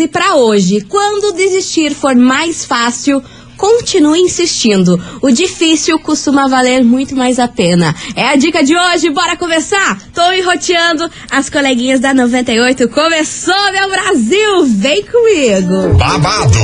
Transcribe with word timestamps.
E 0.00 0.08
para 0.08 0.34
hoje, 0.34 0.80
quando 0.80 1.32
desistir 1.32 1.94
for 1.94 2.16
mais 2.16 2.64
fácil, 2.64 3.22
continue 3.60 4.20
insistindo. 4.20 4.98
O 5.20 5.30
difícil 5.30 5.98
costuma 5.98 6.48
valer 6.48 6.82
muito 6.82 7.14
mais 7.14 7.38
a 7.38 7.46
pena. 7.46 7.94
É 8.16 8.28
a 8.28 8.36
dica 8.36 8.64
de 8.64 8.74
hoje, 8.74 9.10
bora 9.10 9.36
começar? 9.36 9.98
Tô 10.14 10.32
enroteando 10.32 11.10
as 11.30 11.50
coleguinhas 11.50 12.00
da 12.00 12.14
98. 12.14 12.88
Começou, 12.88 13.72
meu 13.72 13.90
Brasil! 13.90 14.64
Vem 14.64 15.04
comigo! 15.04 15.94
Babado, 15.98 16.58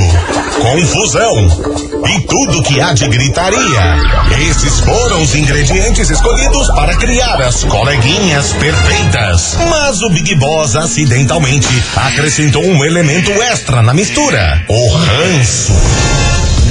confusão 0.59 1.36
e 2.09 2.20
tudo 2.27 2.62
que 2.62 2.80
há 2.80 2.95
de 2.95 3.06
gritaria. 3.08 4.00
Esses 4.48 4.80
foram 4.80 5.22
os 5.22 5.34
ingredientes 5.34 6.08
escolhidos 6.08 6.69
para 6.69 6.97
criar 6.97 7.42
as 7.42 7.62
coleguinhas 7.64 8.55
perfeitas. 8.55 9.55
Mas 9.69 10.00
o 10.00 10.08
Big 10.08 10.34
Boss 10.36 10.74
acidentalmente 10.74 11.69
acrescentou 11.94 12.64
um 12.64 12.83
elemento 12.83 13.30
extra 13.33 13.83
na 13.83 13.92
mistura: 13.92 14.64
o 14.66 14.88
ranço. 14.94 16.35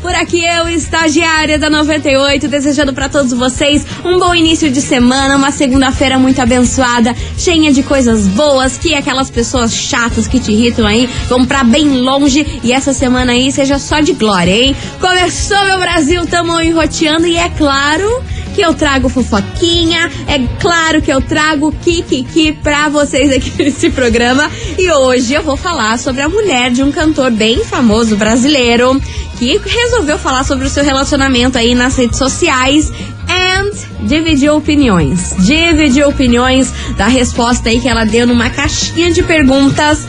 Por 0.00 0.14
aqui 0.14 0.42
eu, 0.42 0.66
estagiária 0.68 1.58
da 1.58 1.68
98, 1.68 2.48
desejando 2.48 2.92
para 2.92 3.08
todos 3.08 3.34
vocês 3.34 3.84
um 4.02 4.18
bom 4.18 4.34
início 4.34 4.70
de 4.70 4.80
semana, 4.80 5.36
uma 5.36 5.52
segunda-feira 5.52 6.18
muito 6.18 6.40
abençoada, 6.40 7.14
cheia 7.36 7.70
de 7.70 7.82
coisas 7.82 8.26
boas, 8.26 8.78
que 8.78 8.94
aquelas 8.94 9.30
pessoas 9.30 9.74
chatas 9.74 10.26
que 10.26 10.40
te 10.40 10.52
irritam 10.52 10.86
aí 10.86 11.06
vão 11.28 11.44
pra 11.44 11.62
bem 11.62 12.00
longe 12.00 12.60
e 12.64 12.72
essa 12.72 12.94
semana 12.94 13.32
aí 13.32 13.52
seja 13.52 13.78
só 13.78 14.00
de 14.00 14.14
glória, 14.14 14.50
hein? 14.50 14.74
Começou 14.98 15.62
meu 15.66 15.78
Brasil, 15.78 16.26
tamo 16.26 16.58
enroteando 16.60 17.26
e 17.26 17.36
é 17.36 17.50
claro 17.50 18.24
que 18.60 18.66
eu 18.66 18.74
trago 18.74 19.08
fofoquinha, 19.08 20.10
é 20.28 20.38
claro 20.60 21.00
que 21.00 21.10
eu 21.10 21.18
trago 21.22 21.72
kikiki 21.72 22.52
pra 22.52 22.90
vocês 22.90 23.32
aqui 23.32 23.50
nesse 23.56 23.88
programa. 23.88 24.50
E 24.78 24.92
hoje 24.92 25.32
eu 25.32 25.42
vou 25.42 25.56
falar 25.56 25.98
sobre 25.98 26.20
a 26.20 26.28
mulher 26.28 26.70
de 26.70 26.82
um 26.82 26.92
cantor 26.92 27.30
bem 27.30 27.64
famoso 27.64 28.16
brasileiro 28.16 29.00
que 29.38 29.56
resolveu 29.56 30.18
falar 30.18 30.44
sobre 30.44 30.66
o 30.66 30.68
seu 30.68 30.84
relacionamento 30.84 31.56
aí 31.56 31.74
nas 31.74 31.96
redes 31.96 32.18
sociais 32.18 32.92
and 33.30 33.70
dividiu 34.06 34.56
opiniões. 34.56 35.34
Dividiu 35.38 36.08
opiniões 36.08 36.72
da 36.96 37.06
resposta 37.06 37.68
aí 37.68 37.80
que 37.80 37.88
ela 37.88 38.04
deu 38.04 38.26
numa 38.26 38.50
caixinha 38.50 39.10
de 39.12 39.22
perguntas 39.22 40.06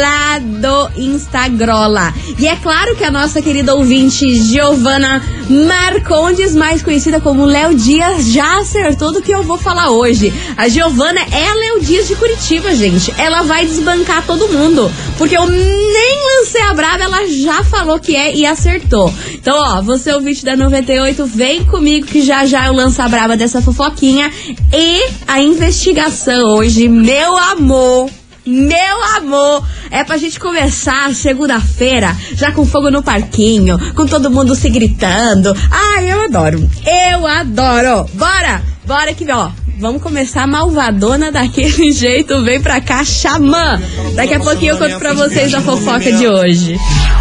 lá 0.00 0.38
do 0.38 0.90
Instagrola. 0.96 2.12
E 2.38 2.46
é 2.46 2.56
claro 2.56 2.94
que 2.96 3.04
a 3.04 3.10
nossa 3.10 3.42
querida 3.42 3.74
ouvinte 3.74 4.34
Giovana 4.34 5.22
Marcondes, 5.48 6.54
mais 6.54 6.82
conhecida 6.82 7.20
como 7.20 7.44
Léo 7.44 7.74
Dias, 7.74 8.26
já 8.26 8.60
acertou 8.60 9.12
do 9.12 9.20
que 9.20 9.32
eu 9.32 9.42
vou 9.42 9.58
falar 9.58 9.90
hoje. 9.90 10.32
A 10.56 10.68
Giovana 10.68 11.20
é 11.20 11.46
a 11.46 11.54
Léo 11.54 11.80
Dias 11.80 12.08
de 12.08 12.16
Curitiba, 12.16 12.74
gente. 12.74 13.12
Ela 13.18 13.42
vai 13.42 13.66
desbancar 13.66 14.24
todo 14.26 14.48
mundo. 14.48 14.90
Porque 15.18 15.36
eu 15.36 15.46
nem 15.46 16.38
lancei 16.38 16.62
a 16.62 16.74
brava, 16.74 17.04
ela 17.04 17.26
já 17.26 17.62
falou 17.64 17.98
que 17.98 18.16
é 18.16 18.34
e 18.34 18.46
acertou. 18.46 19.12
Então, 19.34 19.56
ó, 19.56 19.82
você 19.82 20.12
ouvinte 20.12 20.44
da 20.44 20.56
98, 20.56 21.26
vem 21.26 21.64
comigo 21.64 22.06
que 22.06 22.22
já 22.22 22.46
já 22.46 22.53
eu 22.56 22.72
lanço 22.72 23.00
a 23.02 23.08
brava 23.08 23.36
dessa 23.36 23.60
fofoquinha. 23.60 24.30
E 24.72 25.04
a 25.26 25.40
investigação 25.40 26.56
hoje, 26.56 26.88
meu 26.88 27.36
amor. 27.36 28.10
Meu 28.46 29.02
amor, 29.16 29.66
é 29.90 30.04
pra 30.04 30.18
gente 30.18 30.38
começar 30.38 31.14
segunda-feira, 31.14 32.14
já 32.34 32.52
com 32.52 32.66
fogo 32.66 32.90
no 32.90 33.02
parquinho, 33.02 33.78
com 33.94 34.06
todo 34.06 34.30
mundo 34.30 34.54
se 34.54 34.68
gritando. 34.68 35.56
Ai, 35.70 36.12
eu 36.12 36.24
adoro. 36.24 36.70
Eu 37.10 37.26
adoro. 37.26 38.06
Bora, 38.12 38.62
bora 38.84 39.14
que, 39.14 39.24
ó, 39.32 39.50
Vamos 39.78 40.02
começar 40.02 40.46
malvadona 40.46 41.32
daquele 41.32 41.90
jeito. 41.92 42.42
Vem 42.44 42.60
pra 42.60 42.80
cá, 42.80 43.04
xamã. 43.04 43.80
Daqui 44.14 44.34
a 44.34 44.40
pouquinho 44.40 44.74
eu 44.74 44.78
conto 44.78 44.98
pra 44.98 45.12
vocês 45.14 45.52
a 45.52 45.60
fofoca 45.60 46.12
de 46.12 46.28
hoje. 46.28 46.78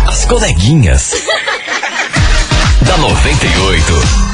As 0.07 0.25
coleguinhas. 0.25 1.13
da 2.85 2.97
98. 2.97 4.32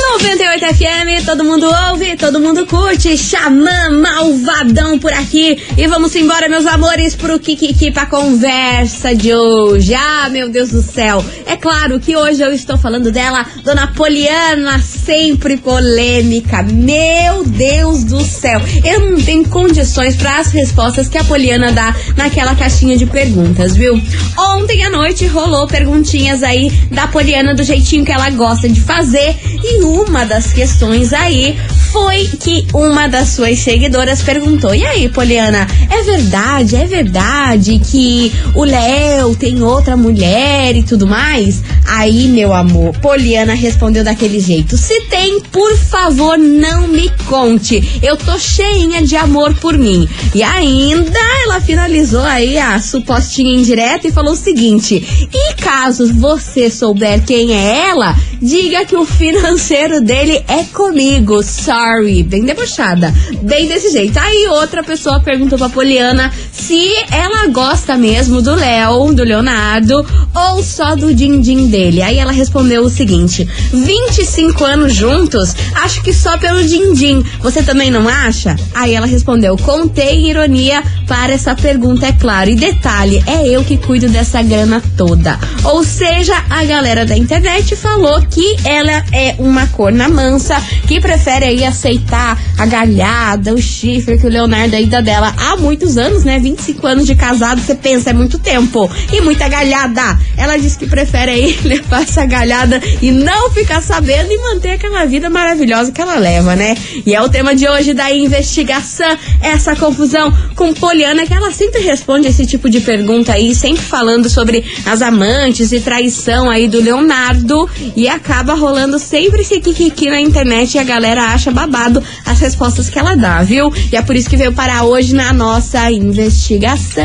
98 0.00 0.64
FM, 0.74 1.26
todo 1.26 1.44
mundo 1.44 1.66
ouve, 1.90 2.16
todo 2.16 2.40
mundo 2.40 2.66
curte. 2.66 3.16
Xamã 3.16 3.90
malvadão 3.90 4.98
por 4.98 5.12
aqui. 5.12 5.58
E 5.76 5.86
vamos 5.86 6.16
embora, 6.16 6.48
meus 6.48 6.66
amores, 6.66 7.14
pro 7.14 7.38
Kikiki 7.38 7.90
pra 7.90 8.06
conversa 8.06 9.14
de 9.14 9.34
hoje. 9.34 9.94
Ah, 9.94 10.28
meu 10.30 10.48
Deus 10.48 10.70
do 10.70 10.82
céu. 10.82 11.24
É 11.46 11.54
claro 11.54 12.00
que 12.00 12.16
hoje 12.16 12.42
eu 12.42 12.52
estou 12.52 12.78
falando 12.78 13.12
dela, 13.12 13.44
Dona 13.62 13.88
Poliana, 13.88 14.80
sempre 14.80 15.58
polêmica. 15.58 16.62
Meu 16.62 17.44
Deus 17.44 18.02
do 18.02 18.20
céu. 18.22 18.60
Eu 18.84 19.10
não 19.10 19.20
tenho 19.20 19.48
condições 19.48 20.16
para 20.16 20.38
as 20.38 20.50
respostas 20.50 21.08
que 21.08 21.18
a 21.18 21.24
Poliana 21.24 21.72
dá 21.72 21.94
naquela 22.16 22.54
caixinha 22.54 22.96
de 22.96 23.06
perguntas, 23.06 23.76
viu? 23.76 24.00
Ontem 24.38 24.82
à 24.82 24.90
noite 24.90 25.26
rolou 25.26 25.66
perguntinhas 25.66 26.42
aí 26.42 26.70
da 26.90 27.06
Poliana 27.06 27.54
do 27.54 27.62
jeitinho 27.62 28.04
que 28.04 28.12
ela 28.12 28.30
gosta 28.30 28.68
de 28.68 28.80
fazer. 28.80 29.36
E 29.62 29.82
uma 29.84 30.24
das 30.24 30.52
questões 30.52 31.12
aí 31.12 31.58
foi 31.92 32.28
que 32.40 32.66
uma 32.72 33.08
das 33.08 33.28
suas 33.28 33.58
seguidoras 33.58 34.22
perguntou: 34.22 34.74
E 34.74 34.84
aí, 34.84 35.08
Poliana, 35.08 35.66
é 35.90 36.02
verdade, 36.02 36.76
é 36.76 36.86
verdade 36.86 37.80
que 37.80 38.32
o 38.54 38.64
Léo 38.64 39.34
tem 39.36 39.62
outra 39.62 39.96
mulher 39.96 40.76
e 40.76 40.82
tudo 40.82 41.06
mais? 41.06 41.62
Aí, 41.86 42.28
meu 42.28 42.52
amor, 42.52 42.96
Poliana 42.98 43.54
respondeu 43.54 44.04
daquele 44.04 44.38
jeito: 44.40 44.76
Se 44.76 45.00
tem, 45.02 45.40
por 45.40 45.76
favor, 45.76 46.38
não 46.38 46.86
me 46.88 47.10
conte. 47.28 48.00
Eu 48.02 48.16
tô 48.16 48.38
cheinha 48.38 49.02
de 49.02 49.16
amor 49.16 49.54
por 49.56 49.76
mim. 49.76 50.08
E 50.34 50.42
ainda 50.42 51.18
ela 51.44 51.60
finalizou 51.60 52.22
aí 52.22 52.58
a 52.58 52.78
supostinha 52.80 53.54
indireta 53.54 54.06
e 54.06 54.12
falou 54.12 54.34
o 54.34 54.36
seguinte: 54.36 55.28
E 55.32 55.54
caso 55.54 56.12
você 56.14 56.70
souber 56.70 57.24
quem 57.24 57.52
é 57.52 57.88
ela, 57.88 58.16
diga 58.40 58.84
que 58.84 58.96
o 58.96 59.04
financeiro 59.04 60.00
dele 60.00 60.44
é 60.46 60.62
comigo. 60.64 61.42
Sorry. 61.80 62.22
Bem 62.22 62.44
debochada. 62.44 63.12
Bem 63.42 63.66
desse 63.66 63.90
jeito. 63.90 64.18
Aí 64.18 64.46
outra 64.48 64.82
pessoa 64.82 65.18
perguntou 65.18 65.58
pra 65.58 65.70
Poliana 65.70 66.30
se 66.52 66.90
ela 67.10 67.46
gosta 67.46 67.96
mesmo 67.96 68.42
do 68.42 68.54
Léo, 68.54 69.14
do 69.14 69.24
Leonardo, 69.24 70.06
ou 70.34 70.62
só 70.62 70.94
do 70.94 71.14
din-din 71.14 71.68
dele. 71.68 72.02
Aí 72.02 72.18
ela 72.18 72.32
respondeu 72.32 72.82
o 72.82 72.90
seguinte: 72.90 73.48
25 73.72 74.62
anos 74.62 74.94
juntos, 74.94 75.56
acho 75.74 76.02
que 76.02 76.12
só 76.12 76.36
pelo 76.36 76.62
din-din. 76.62 77.24
Você 77.40 77.62
também 77.62 77.90
não 77.90 78.06
acha? 78.06 78.56
Aí 78.74 78.94
ela 78.94 79.06
respondeu: 79.06 79.56
contei 79.56 80.28
ironia 80.28 80.82
para 81.06 81.32
essa 81.32 81.54
pergunta, 81.54 82.06
é 82.06 82.12
claro. 82.12 82.50
E 82.50 82.56
detalhe, 82.56 83.24
é 83.26 83.48
eu 83.48 83.64
que 83.64 83.78
cuido 83.78 84.08
dessa 84.08 84.42
grana 84.42 84.82
toda. 84.98 85.38
Ou 85.64 85.82
seja, 85.82 86.34
a 86.50 86.62
galera 86.62 87.06
da 87.06 87.16
internet 87.16 87.74
falou 87.74 88.20
que 88.22 88.56
ela 88.64 89.02
é 89.12 89.34
uma 89.38 89.66
corna 89.68 90.08
mansa 90.08 90.60
que 90.86 91.00
prefere 91.00 91.46
aí 91.46 91.69
aceitar 91.70 92.38
a 92.58 92.66
galhada, 92.66 93.54
o 93.54 93.60
chifre 93.60 94.18
que 94.18 94.26
o 94.26 94.30
Leonardo 94.30 94.70
dá 94.86 95.00
dela 95.00 95.34
há 95.36 95.56
muitos 95.56 95.96
anos, 95.96 96.24
né? 96.24 96.38
25 96.38 96.86
anos 96.86 97.06
de 97.06 97.14
casado, 97.14 97.60
você 97.60 97.74
pensa, 97.74 98.10
é 98.10 98.12
muito 98.12 98.38
tempo. 98.38 98.90
E 99.12 99.20
muita 99.20 99.48
galhada. 99.48 100.18
Ela 100.36 100.56
disse 100.56 100.78
que 100.78 100.86
prefere 100.86 101.30
aí 101.30 101.58
levar 101.64 102.02
essa 102.02 102.24
galhada 102.26 102.80
e 103.00 103.10
não 103.10 103.50
ficar 103.50 103.80
sabendo 103.80 104.30
e 104.30 104.38
manter 104.38 104.72
aquela 104.72 105.04
vida 105.04 105.30
maravilhosa 105.30 105.92
que 105.92 106.00
ela 106.00 106.16
leva, 106.16 106.54
né? 106.54 106.76
E 107.06 107.14
é 107.14 107.22
o 107.22 107.28
tema 107.28 107.54
de 107.54 107.68
hoje 107.68 107.94
da 107.94 108.12
investigação, 108.12 109.16
essa 109.40 109.74
confusão 109.74 110.32
com 110.54 110.72
Poliana, 110.74 111.26
que 111.26 111.32
ela 111.32 111.52
sempre 111.52 111.80
responde 111.80 112.28
esse 112.28 112.46
tipo 112.46 112.68
de 112.68 112.80
pergunta 112.80 113.32
aí, 113.32 113.54
sempre 113.54 113.82
falando 113.82 114.28
sobre 114.28 114.64
as 114.84 115.02
amantes 115.02 115.72
e 115.72 115.80
traição 115.80 116.50
aí 116.50 116.68
do 116.68 116.80
Leonardo. 116.80 117.68
E 117.96 118.08
acaba 118.08 118.54
rolando 118.54 118.98
sempre 118.98 119.42
esse 119.42 119.60
kikiki 119.60 120.10
na 120.10 120.20
internet 120.20 120.74
e 120.74 120.78
a 120.78 120.84
galera 120.84 121.24
acha 121.24 121.50
babado 121.60 122.02
as 122.24 122.40
respostas 122.40 122.88
que 122.88 122.98
ela 122.98 123.14
dá, 123.14 123.42
viu? 123.42 123.70
E 123.92 123.96
é 123.96 124.02
por 124.02 124.16
isso 124.16 124.30
que 124.30 124.36
veio 124.36 124.52
parar 124.52 124.84
hoje 124.84 125.14
na 125.14 125.32
nossa 125.32 125.90
investigação. 125.90 127.04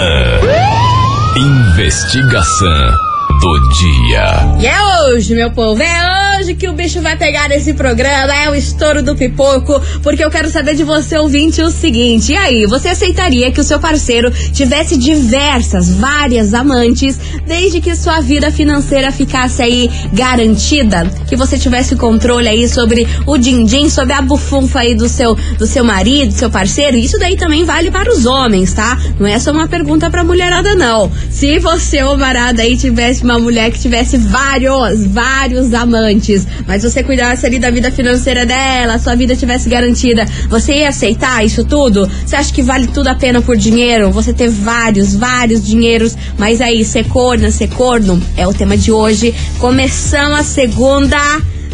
Investigação 1.38 3.15
do 3.40 3.60
dia. 3.70 4.56
E 4.60 4.66
é 4.66 4.76
hoje, 5.08 5.36
meu 5.36 5.52
povo, 5.52 5.82
é 5.82 6.40
hoje 6.40 6.56
que 6.56 6.68
o 6.68 6.74
bicho 6.74 7.02
vai 7.02 7.18
pegar 7.18 7.50
nesse 7.50 7.74
programa 7.74 8.34
é 8.34 8.50
o 8.50 8.56
estouro 8.56 9.02
do 9.04 9.16
pipoco, 9.16 9.82
porque 10.02 10.24
eu 10.24 10.30
quero 10.30 10.50
saber 10.50 10.76
de 10.76 10.84
você, 10.84 11.18
ouvinte, 11.18 11.62
o 11.62 11.70
seguinte. 11.70 12.32
E 12.32 12.38
aí, 12.38 12.66
você 12.66 12.90
aceitaria 12.90 13.52
que 13.52 13.60
o 13.60 13.64
seu 13.64 13.80
parceiro 13.80 14.32
tivesse 14.54 14.98
diversas, 14.98 15.90
várias 15.90 16.54
amantes, 16.54 17.20
desde 17.46 17.82
que 17.82 17.96
sua 17.96 18.22
vida 18.22 18.52
financeira 18.52 19.12
ficasse 19.12 19.62
aí 19.62 19.90
garantida? 20.14 21.06
Que 21.28 21.36
você 21.36 21.58
tivesse 21.58 21.96
controle 21.96 22.48
aí 22.48 22.68
sobre 22.68 23.08
o 23.26 23.38
din-din, 23.38 23.90
sobre 23.90 24.14
a 24.14 24.22
bufunfa 24.22 24.80
aí 24.80 24.96
do 24.96 25.10
seu, 25.10 25.36
do 25.58 25.66
seu 25.66 25.84
marido, 25.84 26.30
do 26.30 26.38
seu 26.38 26.50
parceiro? 26.50 26.98
Isso 26.98 27.18
daí 27.18 27.36
também 27.36 27.66
vale 27.66 27.92
para 27.92 28.12
os 28.12 28.26
homens, 28.26 28.74
tá? 28.74 28.98
Não 29.20 29.28
é 29.28 29.40
só 29.40 29.52
uma 29.52 29.68
pergunta 29.68 30.10
pra 30.10 30.24
mulherada, 30.24 30.76
não. 30.76 31.12
Se 31.30 31.60
você, 31.60 32.04
ô 32.04 32.16
marada, 32.18 32.62
aí 32.62 32.78
tivesse 32.78 33.25
uma 33.26 33.40
mulher 33.40 33.72
que 33.72 33.80
tivesse 33.80 34.18
vários, 34.18 35.06
vários 35.08 35.74
amantes, 35.74 36.48
mas 36.68 36.84
você 36.84 37.04
cuidasse 37.04 37.46
ali 37.46 37.60
da 37.60 37.72
vida 37.72 37.92
financeira 37.92 38.46
dela, 38.46 39.00
sua 39.00 39.16
vida 39.16 39.36
tivesse 39.36 39.68
garantida, 39.68 40.26
você 40.48 40.80
ia 40.80 40.90
aceitar 40.90 41.44
isso 41.44 41.66
tudo? 41.66 42.10
Você 42.26 42.36
acha 42.36 42.54
que 42.54 42.62
vale 42.62 42.88
tudo 42.88 43.08
a 43.08 43.16
pena 43.16 43.42
por 43.42 43.58
dinheiro? 43.58 44.12
Você 44.12 44.32
ter 44.32 44.50
vários, 44.50 45.16
vários 45.16 45.66
dinheiros, 45.66 46.16
mas 46.38 46.62
aí, 46.62 46.86
ser 46.86 47.06
corna, 47.08 47.52
ser 47.52 47.70
corno, 47.70 48.22
é 48.38 48.48
o 48.48 48.54
tema 48.54 48.78
de 48.78 48.92
hoje. 48.92 49.34
Começamos 49.60 50.40
a 50.40 50.44
segunda 50.44 51.18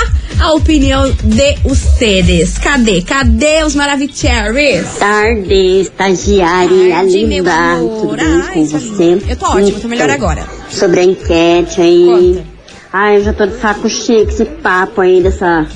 a 0.40 0.52
opinião 0.52 1.10
de 1.10 1.56
ustedes. 1.64 2.58
Cadê? 2.58 3.02
Cadê 3.02 3.62
os 3.64 3.74
Maravicheries? 3.74 4.86
Tarde, 4.98 5.80
estagiária 5.80 6.94
Tarde, 6.94 7.24
linda. 7.24 7.52
Tudo 7.78 8.16
bem 8.16 8.42
Ai, 8.46 8.54
com 8.54 8.64
você? 8.66 9.22
Eu 9.28 9.36
tô 9.36 9.46
ótima, 9.46 9.80
tô 9.80 9.88
melhor 9.88 10.10
agora. 10.10 10.44
Sobre 10.68 11.00
a 11.00 11.04
enquete 11.04 11.80
aí. 11.80 12.06
Conta. 12.36 12.54
Ai, 12.92 13.16
eu 13.16 13.24
já 13.24 13.32
tô 13.32 13.46
de 13.46 13.56
saco 13.60 13.88
cheio 13.88 14.24
com 14.24 14.30
esse 14.30 14.44
papo 14.44 15.00
aí 15.00 15.20
dessa, 15.20 15.66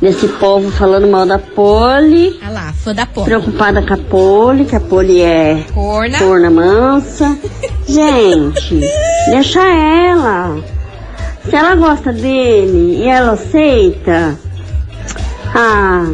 desse 0.00 0.26
povo 0.26 0.70
falando 0.72 1.06
mal 1.06 1.24
da 1.24 1.38
Poli. 1.38 2.38
Olha 2.42 2.50
lá, 2.52 2.72
fã 2.72 2.92
da 2.94 3.06
porra. 3.06 3.26
Preocupada 3.26 3.82
com 3.82 3.94
a 3.94 3.96
Poli, 3.96 4.64
que 4.64 4.74
a 4.74 4.80
Poli 4.80 5.20
é 5.20 5.64
Corna. 5.72 6.18
corna 6.18 6.50
mansa. 6.50 7.38
Gente, 7.86 8.80
deixa 9.30 9.60
ela. 9.62 10.62
Se 11.48 11.56
ela 11.56 11.74
gosta 11.74 12.12
dele 12.12 13.02
e 13.02 13.08
ela 13.08 13.32
aceita, 13.32 14.38
ah, 15.54 16.06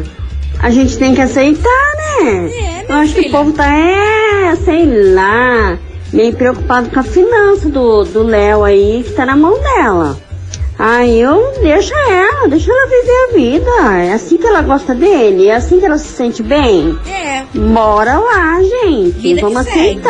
a 0.59 0.69
gente 0.69 0.97
tem 0.97 1.13
que 1.13 1.21
aceitar, 1.21 1.93
né? 2.23 2.49
É, 2.51 2.81
Eu 2.83 2.87
minha 2.87 2.97
acho 3.03 3.13
que 3.13 3.23
filha. 3.23 3.29
o 3.29 3.31
povo 3.37 3.51
tá, 3.53 3.67
é, 3.71 4.55
sei 4.65 5.13
lá, 5.13 5.77
meio 6.11 6.33
preocupado 6.35 6.89
com 6.89 6.99
a 6.99 7.03
finança 7.03 7.69
do 7.69 8.03
do 8.03 8.23
Léo 8.23 8.63
aí, 8.63 9.03
que 9.05 9.11
tá 9.13 9.25
na 9.25 9.35
mão 9.35 9.59
dela. 9.61 10.17
Aí 10.77 11.19
eu 11.19 11.53
deixa 11.61 11.93
ela, 12.09 12.47
deixa 12.47 12.71
ela 12.71 12.87
viver 12.87 13.11
a 13.11 13.33
vida. 13.33 13.97
É 14.05 14.13
assim 14.13 14.37
que 14.37 14.47
ela 14.47 14.61
gosta 14.61 14.95
dele, 14.95 15.47
é 15.47 15.55
assim 15.55 15.77
que 15.79 15.85
ela 15.85 15.97
se 15.97 16.07
sente 16.07 16.41
bem. 16.41 16.97
É. 17.05 17.43
Bora 17.53 18.17
lá, 18.17 18.61
gente. 18.63 19.11
Vida 19.19 19.41
Vamos 19.41 19.65
que 19.65 19.73
segue. 19.73 20.01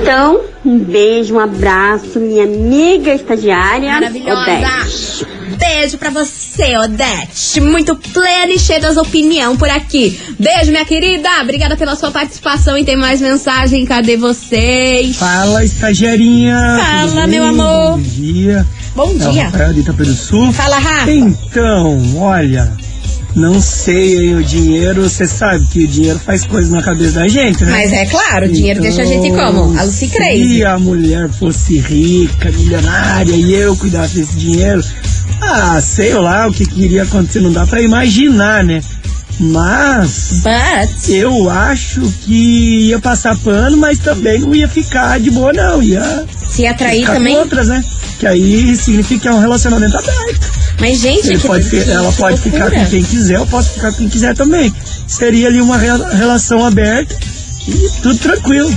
Então, 0.00 0.40
um 0.64 0.78
beijo, 0.78 1.34
um 1.34 1.40
abraço, 1.40 2.18
minha 2.18 2.44
amiga 2.44 3.14
estagiária. 3.14 3.90
Maravilhosa. 3.92 4.40
Odete. 4.40 5.26
Beijo 5.58 5.98
pra 5.98 6.08
você, 6.08 6.76
Odete. 6.78 7.60
Muito 7.60 7.94
plena 7.94 8.52
e 8.52 8.58
cheia 8.58 8.80
das 8.80 8.96
opinião 8.96 9.56
por 9.56 9.68
aqui. 9.68 10.18
Beijo, 10.38 10.70
minha 10.70 10.84
querida. 10.86 11.28
Obrigada 11.42 11.76
pela 11.76 11.94
sua 11.96 12.10
participação 12.10 12.78
e 12.78 12.84
tem 12.84 12.96
mais 12.96 13.20
mensagem. 13.20 13.84
Cadê 13.84 14.16
vocês? 14.16 15.16
Fala, 15.16 15.64
estagiarinha! 15.64 16.78
Fala, 16.82 17.26
meu 17.26 17.44
amor. 17.44 17.98
Bom 17.98 18.02
dia! 18.02 18.66
Bom 18.94 19.10
É 19.20 19.28
o 19.28 19.32
dia. 19.32 19.44
Rafael 19.44 19.72
de 19.74 19.80
Itapé 19.80 20.04
do 20.04 20.14
Sul. 20.14 20.52
Fala, 20.52 20.78
Rafa. 20.78 21.10
Então, 21.10 22.16
olha, 22.16 22.72
não 23.34 23.60
sei 23.60 24.18
aí 24.18 24.34
o 24.34 24.42
dinheiro, 24.42 25.02
você 25.02 25.26
sabe 25.26 25.64
que 25.66 25.84
o 25.84 25.88
dinheiro 25.88 26.18
faz 26.18 26.44
coisas 26.44 26.70
na 26.70 26.82
cabeça 26.82 27.20
da 27.20 27.28
gente, 27.28 27.64
né? 27.64 27.70
Mas 27.72 27.92
é 27.92 28.06
claro, 28.06 28.46
o 28.46 28.52
dinheiro 28.52 28.80
deixa 28.80 29.02
a 29.02 29.04
gente 29.04 29.28
Então, 29.28 29.52
como? 29.52 29.78
A 29.78 29.84
Lucy 29.84 30.08
Crazy. 30.08 30.56
Se 30.56 30.64
a 30.64 30.78
mulher 30.78 31.28
fosse 31.30 31.78
rica, 31.78 32.50
milionária, 32.50 33.34
e 33.34 33.52
eu 33.54 33.76
cuidasse 33.76 34.16
desse 34.16 34.34
dinheiro, 34.36 34.82
ah, 35.40 35.80
sei 35.80 36.14
lá 36.14 36.48
o 36.48 36.52
que, 36.52 36.66
que 36.66 36.82
iria 36.82 37.04
acontecer, 37.04 37.40
não 37.40 37.52
dá 37.52 37.66
pra 37.66 37.80
imaginar, 37.80 38.64
né? 38.64 38.82
Mas 39.38 40.42
But. 40.42 41.08
eu 41.08 41.48
acho 41.48 42.02
que 42.24 42.88
ia 42.88 42.98
passar 42.98 43.34
pano, 43.38 43.76
mas 43.78 43.98
também 43.98 44.40
não 44.40 44.54
ia 44.54 44.68
ficar 44.68 45.18
de 45.18 45.30
boa, 45.30 45.50
não. 45.50 45.82
Ia 45.82 46.26
Se 46.46 46.66
atrair 46.66 47.06
também. 47.06 47.34
com 47.34 47.40
outras, 47.40 47.68
né? 47.68 47.82
Que 48.18 48.26
aí 48.26 48.76
significa 48.76 49.22
que 49.22 49.28
é 49.28 49.32
um 49.32 49.40
relacionamento 49.40 49.96
aberto. 49.96 50.49
Mas, 50.80 50.98
gente, 50.98 51.28
que, 51.28 51.38
pode, 51.46 51.68
que 51.68 51.90
ela 51.90 52.10
pode 52.12 52.40
ficar 52.40 52.58
loucura. 52.64 52.84
com 52.84 52.90
quem 52.90 53.02
quiser, 53.04 53.36
eu 53.36 53.46
posso 53.46 53.74
ficar 53.74 53.90
com 53.92 53.98
quem 53.98 54.08
quiser 54.08 54.34
também. 54.34 54.72
Seria 55.06 55.46
ali 55.48 55.60
uma 55.60 55.76
re- 55.76 56.16
relação 56.16 56.64
aberta 56.64 57.14
e 57.68 57.90
tudo 58.02 58.18
tranquilo. 58.18 58.74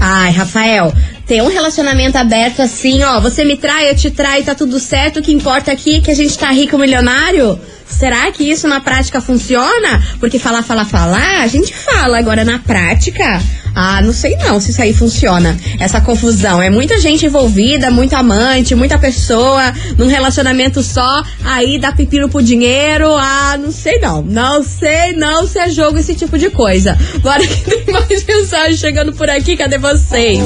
Ai, 0.00 0.30
Rafael, 0.32 0.92
ter 1.26 1.42
um 1.42 1.48
relacionamento 1.48 2.16
aberto 2.18 2.60
assim, 2.60 3.02
ó, 3.02 3.20
você 3.20 3.44
me 3.44 3.56
trai, 3.56 3.90
eu 3.90 3.96
te 3.96 4.10
traio, 4.10 4.44
tá 4.44 4.54
tudo 4.54 4.78
certo, 4.80 5.18
o 5.20 5.22
que 5.22 5.32
importa 5.32 5.70
aqui 5.72 5.96
é 5.96 6.00
que 6.00 6.10
a 6.10 6.14
gente 6.14 6.36
tá 6.36 6.50
rico 6.50 6.76
milionário? 6.78 7.58
Será 7.88 8.30
que 8.30 8.44
isso 8.44 8.68
na 8.68 8.80
prática 8.80 9.20
funciona? 9.20 10.02
Porque 10.20 10.38
falar, 10.38 10.62
falar, 10.62 10.84
falar, 10.84 11.42
a 11.42 11.46
gente 11.46 11.74
fala, 11.74 12.18
agora 12.18 12.44
na 12.44 12.58
prática, 12.58 13.40
ah, 13.74 14.00
não 14.02 14.12
sei 14.12 14.36
não 14.36 14.60
se 14.60 14.70
isso 14.70 14.82
aí 14.82 14.92
funciona. 14.92 15.56
Essa 15.78 16.00
confusão, 16.00 16.60
é 16.62 16.68
muita 16.70 16.98
gente 17.00 17.26
envolvida, 17.26 17.90
muito 17.90 18.14
amante, 18.14 18.74
muita 18.74 18.98
pessoa, 18.98 19.72
num 19.96 20.06
relacionamento 20.06 20.82
só, 20.82 21.22
aí 21.44 21.78
dá 21.78 21.92
pepino 21.92 22.28
pro 22.28 22.42
dinheiro, 22.42 23.08
ah, 23.16 23.56
não 23.58 23.70
sei 23.72 23.98
não, 23.98 24.22
não 24.22 24.62
sei 24.62 25.12
não 25.12 25.46
se 25.46 25.58
é 25.58 25.70
jogo 25.70 25.98
esse 25.98 26.14
tipo 26.14 26.38
de 26.38 26.50
coisa. 26.50 26.96
Bora 27.20 27.46
que 27.46 27.70
tem 27.70 27.92
mais 27.92 28.24
mensagem 28.26 28.76
chegando 28.76 29.12
por 29.12 29.28
aqui, 29.30 29.56
cadê 29.56 29.78
vocês? 29.78 30.40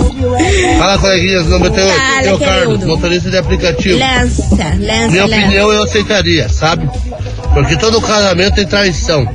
Fala, 0.78 0.98
coleguinhas, 0.98 1.46
98. 1.46 1.96
Fala, 1.96 2.26
eu, 2.26 2.38
Carlos, 2.38 2.66
querido. 2.66 2.86
motorista 2.86 3.30
de 3.30 3.36
aplicativo. 3.36 3.98
Lança, 3.98 4.42
lança, 4.78 5.08
Minha 5.10 5.26
lança. 5.26 5.36
opinião 5.36 5.72
eu 5.72 5.82
aceitaria, 5.82 6.48
sabe? 6.48 6.88
Porque 7.54 7.76
todo 7.76 8.00
casamento 8.00 8.54
tem 8.54 8.66
traição. 8.66 9.28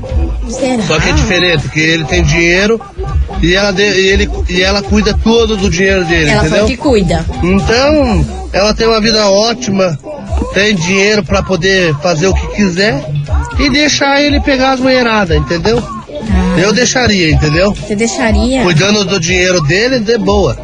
Será? 0.50 0.82
Só 0.84 1.00
que 1.00 1.10
é 1.10 1.14
diferente, 1.14 1.70
que 1.70 1.80
ele 1.80 2.06
tem 2.06 2.24
dinheiro 2.24 2.80
e 3.42 3.54
ela, 3.54 3.72
de- 3.72 3.84
e 3.84 4.08
ele, 4.08 4.30
e 4.50 4.62
ela 4.62 4.82
cuida 4.82 5.14
todo 5.24 5.56
do 5.58 5.70
dinheiro 5.70 6.04
dele, 6.06 6.30
Ela 6.30 6.42
entendeu? 6.42 6.66
foi 6.66 6.76
que 6.76 6.78
cuida. 6.78 7.26
Então, 7.44 8.26
ela 8.54 8.74
tem 8.74 8.88
uma 8.88 9.00
vida 9.02 9.30
ótima, 9.30 9.98
tem 10.54 10.74
dinheiro 10.76 11.24
pra 11.24 11.44
poder 11.44 11.94
fazer 12.02 12.28
o 12.28 12.34
que 12.34 12.48
quiser 12.56 13.06
e 13.60 13.70
deixar 13.70 14.22
ele 14.22 14.40
pegar 14.40 14.72
as 14.72 14.80
mulheradas, 14.80 15.38
entendeu? 15.38 15.84
Eu 16.58 16.74
deixaria, 16.74 17.32
entendeu? 17.32 17.72
Você 17.74 17.96
deixaria? 17.96 18.64
Cuidando 18.64 19.06
do 19.06 19.20
dinheiro 19.20 19.62
dele, 19.62 20.00
de 20.00 20.18
boa. 20.18 20.58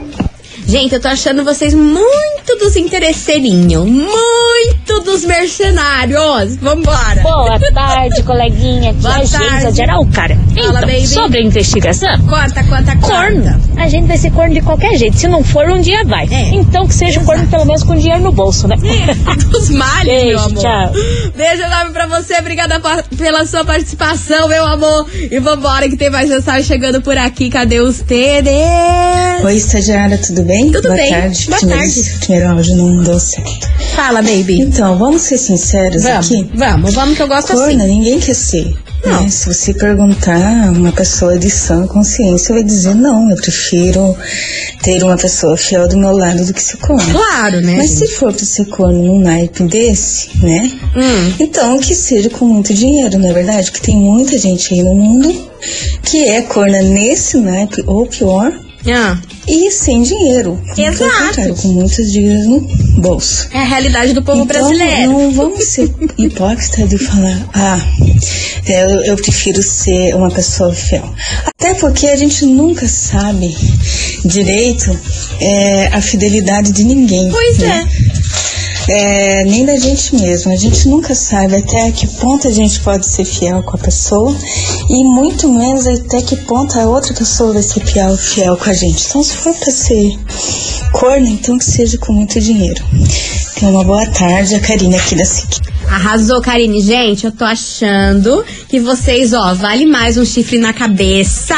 Gente, 0.65 0.93
eu 0.95 0.99
tô 1.01 1.07
achando 1.09 1.43
vocês 1.43 1.73
muito 1.73 2.57
dos 2.59 2.75
interesseirinhos. 2.75 3.85
Muito 3.85 5.01
dos 5.03 5.23
mercenários. 5.25 6.55
Vambora. 6.55 7.21
Boa 7.21 7.59
tarde, 7.73 8.23
coleguinha. 8.23 8.93
Boa 8.93 9.19
Tia 9.19 9.39
tarde. 9.39 9.49
Geisa 9.61 9.71
de 9.71 9.81
Araucária. 9.81 10.37
Fala, 10.55 10.67
Então, 10.69 10.81
baby. 10.81 11.07
sobre 11.07 11.39
a 11.39 11.41
investigação, 11.43 12.17
Conta, 12.27 12.63
conta, 12.63 12.95
corno. 12.97 13.43
conta. 13.43 13.81
A 13.81 13.87
gente 13.89 14.07
vai 14.07 14.17
ser 14.17 14.31
corno 14.31 14.53
de 14.53 14.61
qualquer 14.61 14.97
jeito. 14.97 15.17
Se 15.17 15.27
não 15.27 15.43
for, 15.43 15.69
um 15.69 15.81
dia 15.81 16.03
vai. 16.05 16.27
É. 16.31 16.49
Então 16.55 16.87
que 16.87 16.93
seja 16.95 17.19
um 17.19 17.25
corno 17.25 17.45
pelo 17.47 17.65
menos 17.65 17.83
com 17.83 17.95
dinheiro 17.95 18.21
no 18.23 18.31
bolso, 18.31 18.67
né? 18.67 18.75
Dos 19.51 19.69
males, 19.69 20.05
Beijo, 20.05 20.27
meu 20.29 20.39
amor. 20.39 20.61
tchau. 20.61 20.91
Beijo 21.35 21.61
enorme 21.63 21.91
pra 21.91 22.07
você. 22.07 22.35
Obrigada 22.37 22.81
pela 23.17 23.45
sua 23.45 23.65
participação, 23.65 24.47
meu 24.47 24.65
amor. 24.65 25.07
E 25.13 25.39
vambora 25.39 25.89
que 25.89 25.97
tem 25.97 26.09
mais 26.09 26.29
mensagem 26.29 26.63
chegando 26.63 27.01
por 27.01 27.17
aqui. 27.17 27.49
Cadê 27.49 27.79
os 27.79 27.99
TDs? 27.99 29.43
Oi, 29.43 29.55
estagiária, 29.55 30.17
tudo 30.17 30.43
bem? 30.43 30.52
Tudo 30.71 30.83
Boa 30.83 30.95
bem. 30.95 31.09
tarde. 31.11 31.45
Boa 31.47 31.57
Primeiro- 31.59 31.81
tarde. 31.81 32.13
Primeiro 32.19 32.49
áudio 32.51 32.75
não 32.75 33.03
deu 33.03 33.19
certo. 33.19 33.67
Fala, 33.95 34.21
baby. 34.21 34.59
Então, 34.61 34.97
vamos 34.97 35.21
ser 35.23 35.37
sinceros 35.37 36.03
Vamos, 36.03 36.31
aqui. 36.31 36.49
vamos, 36.55 36.93
vamos 36.93 37.15
que 37.17 37.23
eu 37.23 37.27
gosto 37.27 37.53
Corna, 37.53 37.83
assim. 37.83 37.93
ninguém 37.93 38.19
quer 38.19 38.33
ser. 38.35 38.73
Não. 39.05 39.21
né? 39.23 39.29
Se 39.29 39.45
você 39.47 39.73
perguntar, 39.73 40.71
uma 40.71 40.91
pessoa 40.93 41.37
de 41.37 41.49
sã 41.49 41.85
consciência 41.87 42.53
vai 42.55 42.63
dizer, 42.63 42.95
não, 42.95 43.29
eu 43.29 43.35
prefiro 43.35 44.15
ter 44.81 45.03
uma 45.03 45.17
pessoa 45.17 45.57
fiel 45.57 45.89
do 45.89 45.97
meu 45.97 46.11
lado 46.15 46.45
do 46.45 46.53
que 46.53 46.63
ser 46.63 46.77
corno. 46.77 47.11
Claro, 47.11 47.59
né? 47.59 47.75
Mas 47.77 47.89
gente? 47.89 48.07
se 48.07 48.15
for 48.15 48.31
pra 48.33 48.45
ser 48.45 48.65
corno 48.67 49.03
num 49.03 49.19
naipe 49.19 49.63
desse, 49.65 50.29
né? 50.41 50.71
Hum. 50.95 51.33
Então 51.37 51.77
que 51.79 51.93
seja 51.93 52.29
com 52.29 52.45
muito 52.45 52.73
dinheiro, 52.73 53.19
não 53.19 53.29
é 53.29 53.33
verdade? 53.33 53.71
Que 53.73 53.81
tem 53.81 53.97
muita 53.97 54.37
gente 54.37 54.73
aí 54.73 54.81
no 54.81 54.95
mundo 54.95 55.49
que 56.03 56.23
é 56.29 56.41
corna 56.41 56.81
nesse 56.81 57.37
naipe, 57.41 57.83
ou 57.85 58.05
pior, 58.05 58.53
Ah, 58.87 59.17
e 59.47 59.71
sem 59.71 60.01
dinheiro. 60.03 60.61
Exato. 60.77 60.97
Pelo 60.97 61.27
contrário, 61.27 61.55
com 61.55 61.67
muitas 61.69 62.11
dívidas 62.11 62.45
no 62.47 62.59
bolso. 63.01 63.47
é 63.51 63.59
a 63.59 63.63
realidade 63.63 64.13
do 64.13 64.21
povo 64.21 64.43
então, 64.43 64.47
brasileiro. 64.47 65.11
não 65.11 65.31
vamos 65.31 65.63
ser 65.65 65.93
hipócritas 66.17 66.89
de 66.89 66.97
falar, 66.97 67.49
ah, 67.53 67.79
eu, 68.67 69.03
eu 69.03 69.15
prefiro 69.15 69.61
ser 69.61 70.15
uma 70.15 70.29
pessoa 70.29 70.73
fiel. 70.73 71.13
Até 71.45 71.73
porque 71.75 72.07
a 72.07 72.15
gente 72.15 72.45
nunca 72.45 72.87
sabe 72.87 73.55
direito 74.25 74.97
é, 75.39 75.87
a 75.87 76.01
fidelidade 76.01 76.71
de 76.71 76.83
ninguém. 76.83 77.29
Pois 77.29 77.57
né? 77.59 77.87
É, 77.89 78.62
nem 79.45 79.65
da 79.65 79.77
gente 79.77 80.15
mesmo. 80.15 80.51
A 80.51 80.55
gente 80.55 80.87
nunca 80.87 81.15
sabe 81.15 81.55
até 81.55 81.91
que 81.91 82.07
ponto 82.19 82.47
a 82.47 82.51
gente 82.51 82.79
pode 82.81 83.05
ser 83.05 83.25
fiel 83.25 83.63
com 83.63 83.75
a 83.75 83.79
pessoa 83.79 84.35
e 84.89 85.03
muito 85.03 85.47
menos 85.47 85.87
até 85.87 86.21
que 86.21 86.35
ponto 86.37 86.77
a 86.77 86.85
outra 86.85 87.13
pessoa 87.13 87.53
vai 87.53 87.63
ser 87.63 87.85
fiel, 87.85 88.15
fiel 88.17 88.57
com 88.57 88.69
a 88.69 88.73
gente. 88.73 89.05
Então, 89.07 89.23
se 89.23 89.35
for 89.37 89.53
para 89.55 89.71
ser 89.71 90.17
corno, 90.91 91.27
então 91.27 91.57
que 91.57 91.65
seja 91.65 91.97
com 91.97 92.13
muito 92.13 92.39
dinheiro. 92.39 92.83
Tenha 93.55 93.71
uma 93.71 93.83
boa 93.83 94.05
tarde, 94.11 94.55
a 94.55 94.59
Karina 94.59 94.97
aqui 94.97 95.15
da 95.15 95.25
SIC. 95.25 95.61
Arrasou, 95.87 96.41
Karine. 96.41 96.81
Gente, 96.81 97.25
eu 97.25 97.31
tô 97.31 97.45
achando 97.45 98.43
que 98.67 98.79
vocês, 98.79 99.33
ó, 99.33 99.53
vale 99.53 99.85
mais 99.85 100.17
um 100.17 100.25
chifre 100.25 100.57
na 100.57 100.73
cabeça 100.73 101.55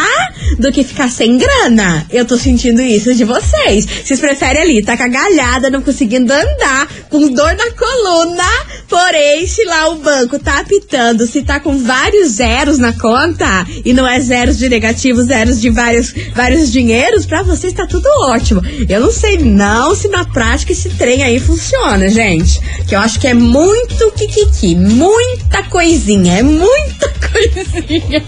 do 0.60 0.72
que 0.72 0.84
ficar 0.84 1.10
sem 1.10 1.38
grana. 1.38 2.06
Eu 2.12 2.25
tô 2.25 2.38
sentindo 2.38 2.82
isso 2.82 3.14
de 3.14 3.24
vocês. 3.24 3.86
Vocês 3.86 4.20
preferem 4.20 4.62
ali, 4.62 4.84
tá 4.84 4.98
cagalhada, 4.98 5.70
não 5.70 5.82
conseguindo 5.82 6.32
andar, 6.32 6.88
com 7.10 7.32
dor 7.32 7.56
na 7.56 7.72
coluna, 7.72 8.44
porém, 8.88 9.46
se 9.48 9.64
lá 9.66 9.90
o 9.90 9.96
banco 9.96 10.40
tá 10.40 10.60
apitando, 10.60 11.25
se 11.28 11.44
tá 11.44 11.60
com 11.60 11.78
vários 11.78 12.32
zeros 12.34 12.78
na 12.78 12.94
conta, 12.94 13.66
e 13.84 13.94
não 13.94 14.08
é 14.08 14.20
zeros 14.20 14.58
de 14.58 14.70
negativo, 14.70 15.22
zeros 15.24 15.60
de 15.62 15.70
vários, 15.70 16.14
vários 16.34 16.72
dinheiros, 16.72 17.25
pra 17.25 17.44
vocês 17.44 17.74
tá 17.74 17.86
tudo 17.86 18.08
ótimo. 18.22 18.62
Eu 18.88 19.02
não 19.02 19.12
sei 19.12 19.38
não 19.38 19.96
se 19.96 20.08
na 20.08 20.25
prática 20.25 20.72
esse 20.72 20.90
trem 20.90 21.24
aí 21.24 21.40
funciona, 21.40 22.10
gente. 22.10 22.60
Que 22.88 22.96
eu 22.96 23.00
acho 23.00 23.20
que 23.20 23.28
é 23.28 23.34
muito 23.34 24.12
kikiki, 24.12 24.75
muita 24.75 25.64
coisinha, 25.64 26.40
é 26.40 26.44
muita 26.44 27.14
coisinha. 27.32 28.24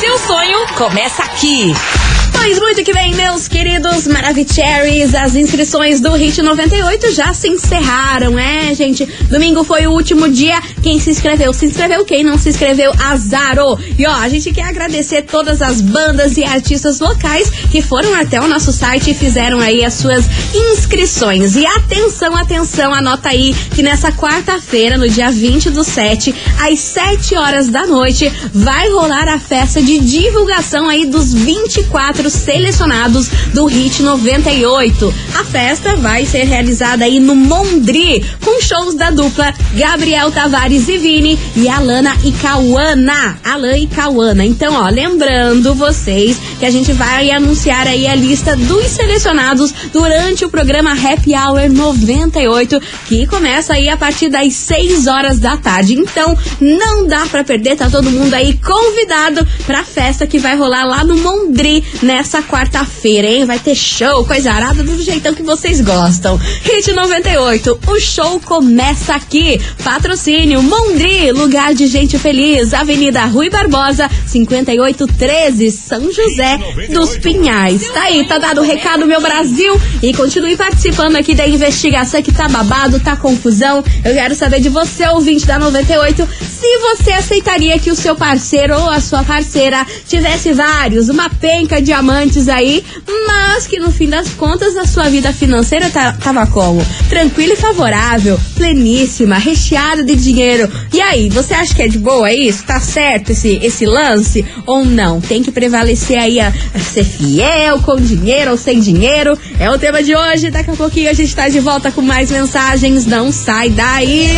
Seu 0.00 0.18
sonho 0.18 0.66
começa 0.76 1.22
aqui. 1.22 1.72
Pois 2.40 2.56
muito 2.60 2.84
que 2.84 2.92
bem, 2.92 3.12
meus 3.14 3.48
queridos 3.48 4.06
Maravicheries, 4.06 5.12
as 5.12 5.34
inscrições 5.34 6.00
do 6.00 6.12
Hit 6.12 6.40
98 6.40 7.12
já 7.12 7.34
se 7.34 7.48
encerraram, 7.48 8.38
é, 8.38 8.72
gente? 8.74 9.04
Domingo 9.28 9.64
foi 9.64 9.88
o 9.88 9.90
último 9.90 10.28
dia. 10.28 10.62
Quem 10.80 11.00
se 11.00 11.10
inscreveu, 11.10 11.52
se 11.52 11.66
inscreveu. 11.66 12.04
Quem 12.04 12.22
não 12.22 12.38
se 12.38 12.48
inscreveu, 12.48 12.92
azarou. 13.00 13.76
E 13.98 14.06
ó, 14.06 14.12
a 14.12 14.28
gente 14.28 14.52
quer 14.52 14.62
agradecer 14.62 15.22
todas 15.22 15.60
as 15.60 15.80
bandas 15.80 16.36
e 16.36 16.44
artistas 16.44 17.00
locais 17.00 17.50
que 17.72 17.82
foram 17.82 18.14
até 18.14 18.40
o 18.40 18.46
nosso 18.46 18.72
site 18.72 19.10
e 19.10 19.14
fizeram 19.14 19.58
aí 19.58 19.84
as 19.84 19.94
suas 19.94 20.24
inscrições. 20.54 21.56
E 21.56 21.66
atenção, 21.66 22.36
atenção, 22.36 22.94
anota 22.94 23.30
aí 23.30 23.52
que 23.74 23.82
nessa 23.82 24.12
quarta-feira, 24.12 24.96
no 24.96 25.08
dia 25.08 25.30
20 25.30 25.70
do 25.70 25.82
7, 25.82 26.32
às 26.60 26.78
7 26.78 27.34
horas 27.34 27.68
da 27.68 27.84
noite, 27.84 28.32
vai 28.54 28.88
rolar 28.90 29.28
a 29.28 29.40
festa 29.40 29.82
de 29.82 29.98
divulgação 29.98 30.88
aí 30.88 31.04
dos 31.04 31.34
24 31.34 32.27
selecionados 32.32 33.28
do 33.52 33.66
Hit 33.66 34.02
98. 34.02 35.14
A 35.34 35.44
festa 35.44 35.96
vai 35.96 36.24
ser 36.26 36.44
realizada 36.44 37.04
aí 37.04 37.20
no 37.20 37.34
Mondri, 37.34 38.24
com 38.44 38.60
shows 38.60 38.94
da 38.94 39.10
dupla 39.10 39.54
Gabriel 39.74 40.30
Tavares 40.30 40.88
e 40.88 40.98
Vini 40.98 41.38
e 41.56 41.68
Alana 41.68 42.16
e 42.24 42.32
Cauana. 42.32 43.38
Alan 43.44 43.76
e 43.76 43.86
Cauana. 43.86 44.44
Então, 44.44 44.74
ó, 44.74 44.88
lembrando 44.88 45.74
vocês 45.74 46.36
que 46.58 46.66
a 46.66 46.70
gente 46.70 46.92
vai 46.92 47.30
anunciar 47.30 47.86
aí 47.86 48.06
a 48.06 48.14
lista 48.14 48.56
dos 48.56 48.86
selecionados 48.86 49.72
durante 49.92 50.44
o 50.44 50.50
programa 50.50 50.92
Happy 50.92 51.34
Hour 51.34 51.68
98, 51.70 52.80
que 53.06 53.26
começa 53.26 53.74
aí 53.74 53.88
a 53.88 53.96
partir 53.96 54.28
das 54.28 54.52
6 54.54 55.06
horas 55.06 55.38
da 55.38 55.56
tarde. 55.56 55.94
Então, 55.94 56.36
não 56.60 57.06
dá 57.06 57.26
pra 57.26 57.44
perder, 57.44 57.76
tá 57.76 57.88
todo 57.88 58.10
mundo 58.10 58.34
aí 58.34 58.58
convidado 58.58 59.46
pra 59.66 59.84
festa 59.84 60.26
que 60.26 60.38
vai 60.38 60.56
rolar 60.56 60.84
lá 60.84 61.04
no 61.04 61.16
Mondri 61.16 61.84
nessa 62.18 62.42
quarta-feira, 62.42 63.28
hein? 63.28 63.44
Vai 63.44 63.60
ter 63.60 63.76
show, 63.76 64.24
coisa 64.24 64.50
arada 64.50 64.82
do 64.82 65.00
jeitão 65.00 65.32
que 65.32 65.42
vocês 65.42 65.80
gostam. 65.80 66.36
Hit 66.64 66.92
98, 66.92 67.78
o 67.86 68.00
show 68.00 68.40
começa 68.40 69.14
aqui. 69.14 69.60
Patrocínio 69.84 70.60
Mondri, 70.60 71.30
lugar 71.30 71.74
de 71.74 71.86
gente 71.86 72.18
feliz, 72.18 72.74
Avenida 72.74 73.24
Rui 73.24 73.48
Barbosa, 73.48 74.10
5813, 74.26 75.70
São 75.70 76.12
José 76.12 76.58
dos 76.90 77.16
Pinhais. 77.18 77.88
Tá 77.90 78.02
aí, 78.02 78.26
tá 78.26 78.38
dado 78.38 78.62
o 78.62 78.64
recado, 78.64 79.06
meu 79.06 79.20
Brasil. 79.20 79.80
E 80.02 80.12
continue 80.12 80.56
participando 80.56 81.14
aqui 81.14 81.36
da 81.36 81.46
investigação 81.46 82.20
que 82.20 82.32
tá 82.32 82.48
babado, 82.48 82.98
tá 82.98 83.14
confusão. 83.16 83.84
Eu 84.04 84.14
quero 84.14 84.34
saber 84.34 84.58
de 84.58 84.68
você, 84.68 85.06
ouvinte 85.06 85.46
da 85.46 85.56
98, 85.56 86.28
se 86.58 86.78
você 86.78 87.12
aceitaria 87.12 87.78
que 87.78 87.92
o 87.92 87.94
seu 87.94 88.16
parceiro 88.16 88.74
ou 88.74 88.90
a 88.90 89.00
sua 89.00 89.22
parceira 89.22 89.86
tivesse 90.04 90.52
vários, 90.52 91.08
uma 91.08 91.30
penca 91.30 91.80
de 91.80 91.92
aí, 92.12 92.82
mas 93.26 93.66
que 93.66 93.78
no 93.78 93.90
fim 93.90 94.08
das 94.08 94.30
contas 94.30 94.76
a 94.76 94.86
sua 94.86 95.08
vida 95.10 95.30
financeira 95.32 95.90
tá- 95.90 96.12
tava 96.12 96.46
como? 96.46 96.84
Tranquila 97.08 97.52
e 97.52 97.56
favorável, 97.56 98.40
pleníssima, 98.54 99.36
recheada 99.36 100.02
de 100.02 100.16
dinheiro. 100.16 100.70
E 100.92 101.00
aí, 101.02 101.28
você 101.28 101.52
acha 101.52 101.74
que 101.74 101.82
é 101.82 101.88
de 101.88 101.98
boa 101.98 102.32
isso? 102.32 102.64
Tá 102.64 102.80
certo 102.80 103.30
esse, 103.32 103.58
esse 103.62 103.84
lance? 103.84 104.44
Ou 104.66 104.84
não? 104.84 105.20
Tem 105.20 105.42
que 105.42 105.50
prevalecer 105.50 106.18
aí 106.18 106.40
a, 106.40 106.52
a 106.74 106.78
ser 106.78 107.04
fiel, 107.04 107.80
com 107.80 107.96
dinheiro 107.96 108.52
ou 108.52 108.56
sem 108.56 108.80
dinheiro? 108.80 109.38
É 109.60 109.70
o 109.70 109.78
tema 109.78 110.02
de 110.02 110.14
hoje. 110.16 110.50
Daqui 110.50 110.70
a 110.70 110.74
pouquinho 110.74 111.10
a 111.10 111.14
gente 111.14 111.34
tá 111.34 111.48
de 111.48 111.60
volta 111.60 111.90
com 111.92 112.00
mais 112.00 112.30
mensagens. 112.30 113.04
Não 113.06 113.30
sai 113.30 113.68
daí! 113.68 114.28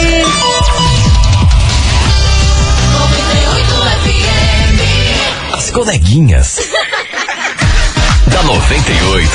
As 5.52 5.70
coleguinhas. 5.70 6.58
Da 8.50 8.56
98. 8.56 9.30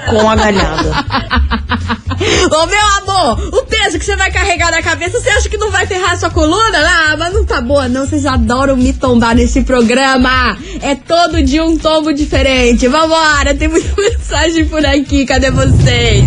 com 0.10 0.29
a 0.29 0.36
galhada? 0.36 0.91
Ô 2.13 2.65
meu 2.65 3.13
amor, 3.13 3.60
o 3.60 3.65
peso 3.65 4.00
que 4.00 4.05
você 4.05 4.15
vai 4.15 4.32
carregar 4.32 4.72
na 4.72 4.82
cabeça, 4.82 5.20
você 5.20 5.29
acha 5.29 5.50
que 5.50 5.58
não 5.58 5.72
vai 5.72 5.86
ferrar 5.86 6.12
a 6.12 6.17
sua 6.17 6.29
coluna? 6.29 6.77
Ah, 6.77 7.15
mas 7.17 7.34
não 7.34 7.46
tá 7.46 7.62
boa 7.62 7.88
não, 7.88 8.05
vocês 8.08 8.25
adoram 8.25 8.75
me 8.75 8.93
tombar 8.93 9.36
nesse 9.36 9.62
programa. 9.62 10.58
É 10.82 10.96
todo 10.96 11.41
dia 11.43 11.63
um 11.63 11.77
tombo 11.77 12.13
diferente. 12.13 12.88
Vambora, 12.88 13.53
tem 13.53 13.67
muita 13.67 13.93
mensagem 14.01 14.65
por 14.65 14.86
aqui, 14.86 15.25
cadê 15.25 15.51
vocês? 15.51 16.25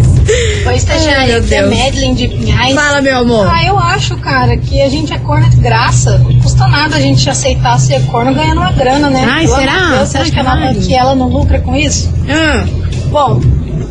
Oi, 0.67 0.75
estagiária, 0.75 1.39
aqui 1.39 1.55
é. 1.55 1.63
Madeline 1.63 2.15
de 2.15 2.29
Pinhais. 2.29 2.75
Fala, 2.75 3.01
meu 3.01 3.19
amor. 3.19 3.47
Ah, 3.49 3.65
eu 3.65 3.79
acho, 3.79 4.17
cara, 4.19 4.57
que 4.57 4.81
a 4.83 4.89
gente 4.89 5.13
é 5.13 5.19
corno 5.19 5.49
de 5.49 5.57
graça. 5.57 6.19
Não 6.19 6.41
custa 6.41 6.67
nada 6.67 6.97
a 6.97 7.01
gente 7.01 7.29
aceitar 7.29 7.79
ser 7.79 8.05
corno 8.07 8.35
ganhando 8.35 8.61
uma 8.61 8.73
grana, 8.73 9.09
né? 9.11 9.25
Ai, 9.29 9.47
será? 9.47 9.73
de 9.73 9.91
Deus, 9.91 10.09
você 10.09 10.19
acha 10.19 10.31
que 10.31 10.39
ela, 10.39 10.75
que 10.75 10.95
ela 10.95 11.15
não 11.15 11.29
lucra 11.29 11.61
com 11.61 11.75
isso? 11.75 12.13
Ah, 12.29 12.65
Bom, 13.11 13.41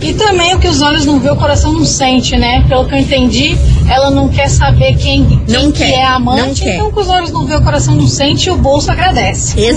e 0.02 0.14
também 0.14 0.54
o 0.56 0.60
que 0.60 0.68
os 0.68 0.82
olhos 0.82 1.06
não 1.06 1.20
vê, 1.20 1.30
o 1.30 1.36
coração 1.36 1.74
não 1.74 1.86
sente, 1.86 2.36
né? 2.38 2.64
Pelo 2.68 2.86
que 2.86 2.94
eu 2.94 3.00
entendi, 3.00 3.58
ela 3.90 4.12
não 4.12 4.28
quer 4.28 4.50
saber 4.50 4.96
quem, 4.98 5.26
quem 5.26 5.42
Não 5.48 5.72
que 5.72 5.80
quer, 5.80 5.92
é 5.94 6.04
a 6.06 6.20
não 6.20 6.34
amante, 6.34 6.62
quer. 6.64 6.76
então 6.76 6.92
que 6.92 7.00
os 7.00 7.08
olhos 7.08 7.32
não 7.32 7.46
vê, 7.46 7.56
o 7.56 7.62
coração 7.62 7.96
não 7.96 8.08
sente 8.08 8.48
e 8.48 8.52
o 8.52 8.58
bolso 8.58 8.92
agradece. 8.92 9.54
Um 9.54 9.56
beijo. 9.56 9.76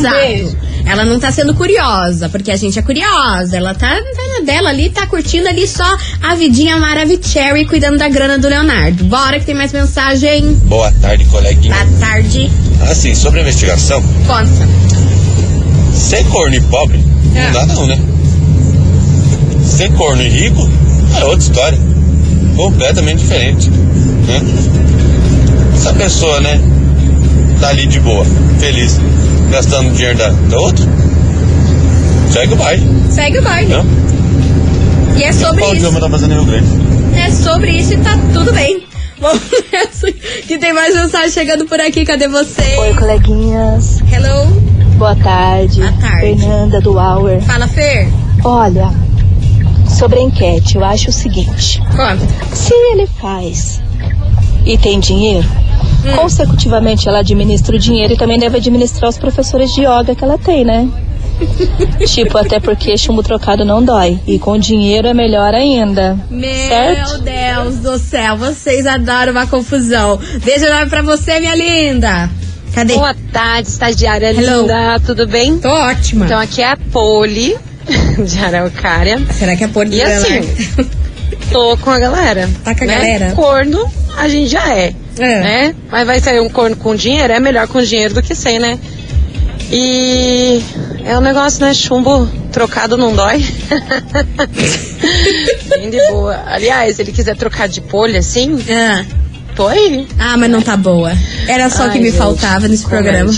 exato. 0.48 0.68
Ela 0.86 1.04
não 1.04 1.20
tá 1.20 1.30
sendo 1.30 1.54
curiosa, 1.54 2.28
porque 2.30 2.50
a 2.50 2.56
gente 2.56 2.78
é 2.78 2.82
curiosa. 2.82 3.56
Ela 3.56 3.74
tá, 3.74 3.88
tá 3.90 4.38
na 4.38 4.44
dela 4.44 4.70
ali, 4.70 4.88
tá 4.88 5.06
curtindo 5.06 5.46
ali 5.46 5.68
só 5.68 5.84
a 6.22 6.34
vidinha 6.34 6.78
Maravicherry 6.78 7.66
cuidando 7.66 7.98
da 7.98 8.08
grana 8.08 8.38
do 8.38 8.48
Leonardo. 8.48 9.04
Bora 9.04 9.38
que 9.38 9.44
tem 9.46 9.54
mais 9.54 9.70
mensagem. 9.72 10.54
Boa 10.64 10.90
tarde, 10.92 11.26
coleguinha. 11.26 11.74
Boa 11.74 11.98
tarde. 12.00 12.50
Assim, 12.90 13.14
sobre 13.14 13.40
a 13.40 13.42
investigação, 13.42 14.02
Conta. 14.26 14.48
ser 15.94 16.24
corno 16.28 16.54
e 16.54 16.60
pobre 16.62 17.04
É. 17.34 17.44
não 17.44 17.52
dá 17.52 17.66
não, 17.66 17.86
né? 17.86 18.00
Ser 19.68 19.92
corno 19.92 20.22
e 20.22 20.28
rico 20.28 20.68
é 21.20 21.24
outra 21.24 21.38
história. 21.38 21.78
Completamente 22.56 23.18
diferente. 23.20 23.70
Né? 23.70 24.40
Se 25.76 25.88
a 25.88 25.92
pessoa, 25.92 26.40
né, 26.40 26.60
tá 27.60 27.68
ali 27.68 27.86
de 27.86 28.00
boa, 28.00 28.24
feliz, 28.58 28.98
gastando 29.50 29.92
dinheiro 29.92 30.18
da, 30.18 30.30
da 30.30 30.58
outra, 30.58 30.84
segue 32.32 32.54
o 32.54 32.56
baile. 32.56 32.86
Segue 33.10 33.38
o 33.38 33.42
baile. 33.42 33.72
Não? 33.72 33.84
E 35.16 35.22
é 35.22 35.32
sobre 35.32 35.60
Qual 35.60 35.74
isso. 35.74 36.00
tá 36.00 36.10
fazendo 36.10 36.32
em 36.32 36.34
Rio 36.36 36.44
Grande? 36.44 36.68
É 37.16 37.30
sobre 37.30 37.70
isso 37.72 37.94
e 37.94 37.98
tá 37.98 38.18
tudo 38.32 38.52
bem. 38.52 38.82
Vamos 39.20 39.42
nessa, 39.72 40.10
que 40.46 40.58
tem 40.58 40.72
mais 40.72 40.94
mensagem 40.94 41.30
chegando 41.30 41.66
por 41.66 41.80
aqui. 41.80 42.04
Cadê 42.04 42.26
você? 42.28 42.76
Oi, 42.78 42.94
coleguinhas. 42.94 44.00
Hello. 44.12 44.46
Boa 44.96 45.14
tarde. 45.16 45.80
Boa 45.80 45.92
tarde. 45.92 46.40
Fernanda 46.40 46.80
do 46.80 46.96
Hour. 46.96 47.40
Fala, 47.42 47.66
Fer. 47.68 48.08
Olha, 48.44 48.92
sobre 49.88 50.18
a 50.18 50.22
enquete, 50.22 50.76
eu 50.76 50.84
acho 50.84 51.10
o 51.10 51.12
seguinte: 51.12 51.80
Conta. 51.90 52.26
se 52.54 52.72
ele 52.92 53.06
faz 53.20 53.80
e 54.64 54.76
tem 54.78 54.98
dinheiro, 55.00 55.46
Hum. 56.04 56.16
consecutivamente 56.16 57.08
ela 57.08 57.18
administra 57.18 57.74
o 57.74 57.78
dinheiro 57.78 58.12
e 58.12 58.16
também 58.16 58.38
deve 58.38 58.58
administrar 58.58 59.08
os 59.10 59.18
professores 59.18 59.72
de 59.74 59.80
yoga 59.82 60.14
que 60.14 60.22
ela 60.22 60.38
tem, 60.38 60.64
né? 60.64 60.88
tipo, 62.06 62.36
até 62.38 62.58
porque 62.60 62.96
chumbo 62.96 63.22
trocado 63.22 63.64
não 63.64 63.82
dói. 63.82 64.18
E 64.26 64.38
com 64.38 64.56
dinheiro 64.58 65.06
é 65.08 65.14
melhor 65.14 65.54
ainda. 65.54 66.16
Meu 66.30 66.48
Certo? 66.68 67.18
Deus 67.22 67.76
do 67.76 67.98
céu, 67.98 68.36
vocês 68.36 68.86
adoram 68.86 69.32
uma 69.32 69.46
confusão. 69.46 70.18
Beijo 70.44 70.66
enorme 70.66 70.88
pra 70.90 71.02
você, 71.02 71.38
minha 71.40 71.54
linda. 71.54 72.30
Cadê? 72.74 72.94
Boa 72.94 73.14
tarde, 73.32 73.68
estagiária 73.68 74.30
Hello. 74.32 74.62
linda, 74.62 75.00
tudo 75.04 75.26
bem? 75.26 75.58
Tô 75.58 75.68
ótima. 75.68 76.26
Então 76.26 76.38
aqui 76.38 76.60
é 76.62 76.72
a 76.72 76.76
Poli, 76.76 77.56
de 78.24 78.38
Araucária. 78.38 79.18
Será 79.38 79.56
que 79.56 79.64
é 79.64 79.68
por 79.68 79.86
E 79.86 80.02
assim, 80.02 80.40
tô 81.50 81.76
com 81.78 81.90
a 81.90 81.98
galera. 81.98 82.48
Tá 82.64 82.74
com 82.74 82.84
a 82.84 82.86
né? 82.86 82.94
galera? 82.94 83.32
Corno, 83.34 83.90
a 84.16 84.28
gente 84.28 84.48
já 84.48 84.74
é, 84.76 84.92
É. 85.18 85.40
né? 85.40 85.74
Mas 85.90 86.06
vai 86.06 86.20
sair 86.20 86.40
um 86.40 86.48
corno 86.48 86.76
com 86.76 86.94
dinheiro, 86.94 87.32
é 87.32 87.40
melhor 87.40 87.66
com 87.68 87.82
dinheiro 87.82 88.14
do 88.14 88.22
que 88.22 88.34
sem, 88.34 88.58
né? 88.58 88.78
E 89.70 90.62
é 91.04 91.16
um 91.18 91.20
negócio, 91.20 91.60
né? 91.64 91.74
Chumbo 91.74 92.28
trocado 92.52 92.96
não 92.96 93.14
dói. 93.14 93.44
Bem 95.68 95.90
de 95.90 95.98
boa. 96.08 96.42
Aliás, 96.46 96.96
se 96.96 97.02
ele 97.02 97.12
quiser 97.12 97.36
trocar 97.36 97.68
de 97.68 97.80
polha 97.80 98.20
assim, 98.20 98.58
Ah. 98.70 99.04
tô 99.54 99.66
aí. 99.66 100.06
ah, 100.18 100.36
mas 100.36 100.50
não 100.50 100.62
tá 100.62 100.76
boa. 100.76 101.12
Era 101.46 101.68
só 101.70 101.86
o 101.86 101.90
que 101.90 101.98
me 101.98 102.06
gente, 102.06 102.16
faltava 102.18 102.68
nesse 102.68 102.86
programa. 102.86 103.32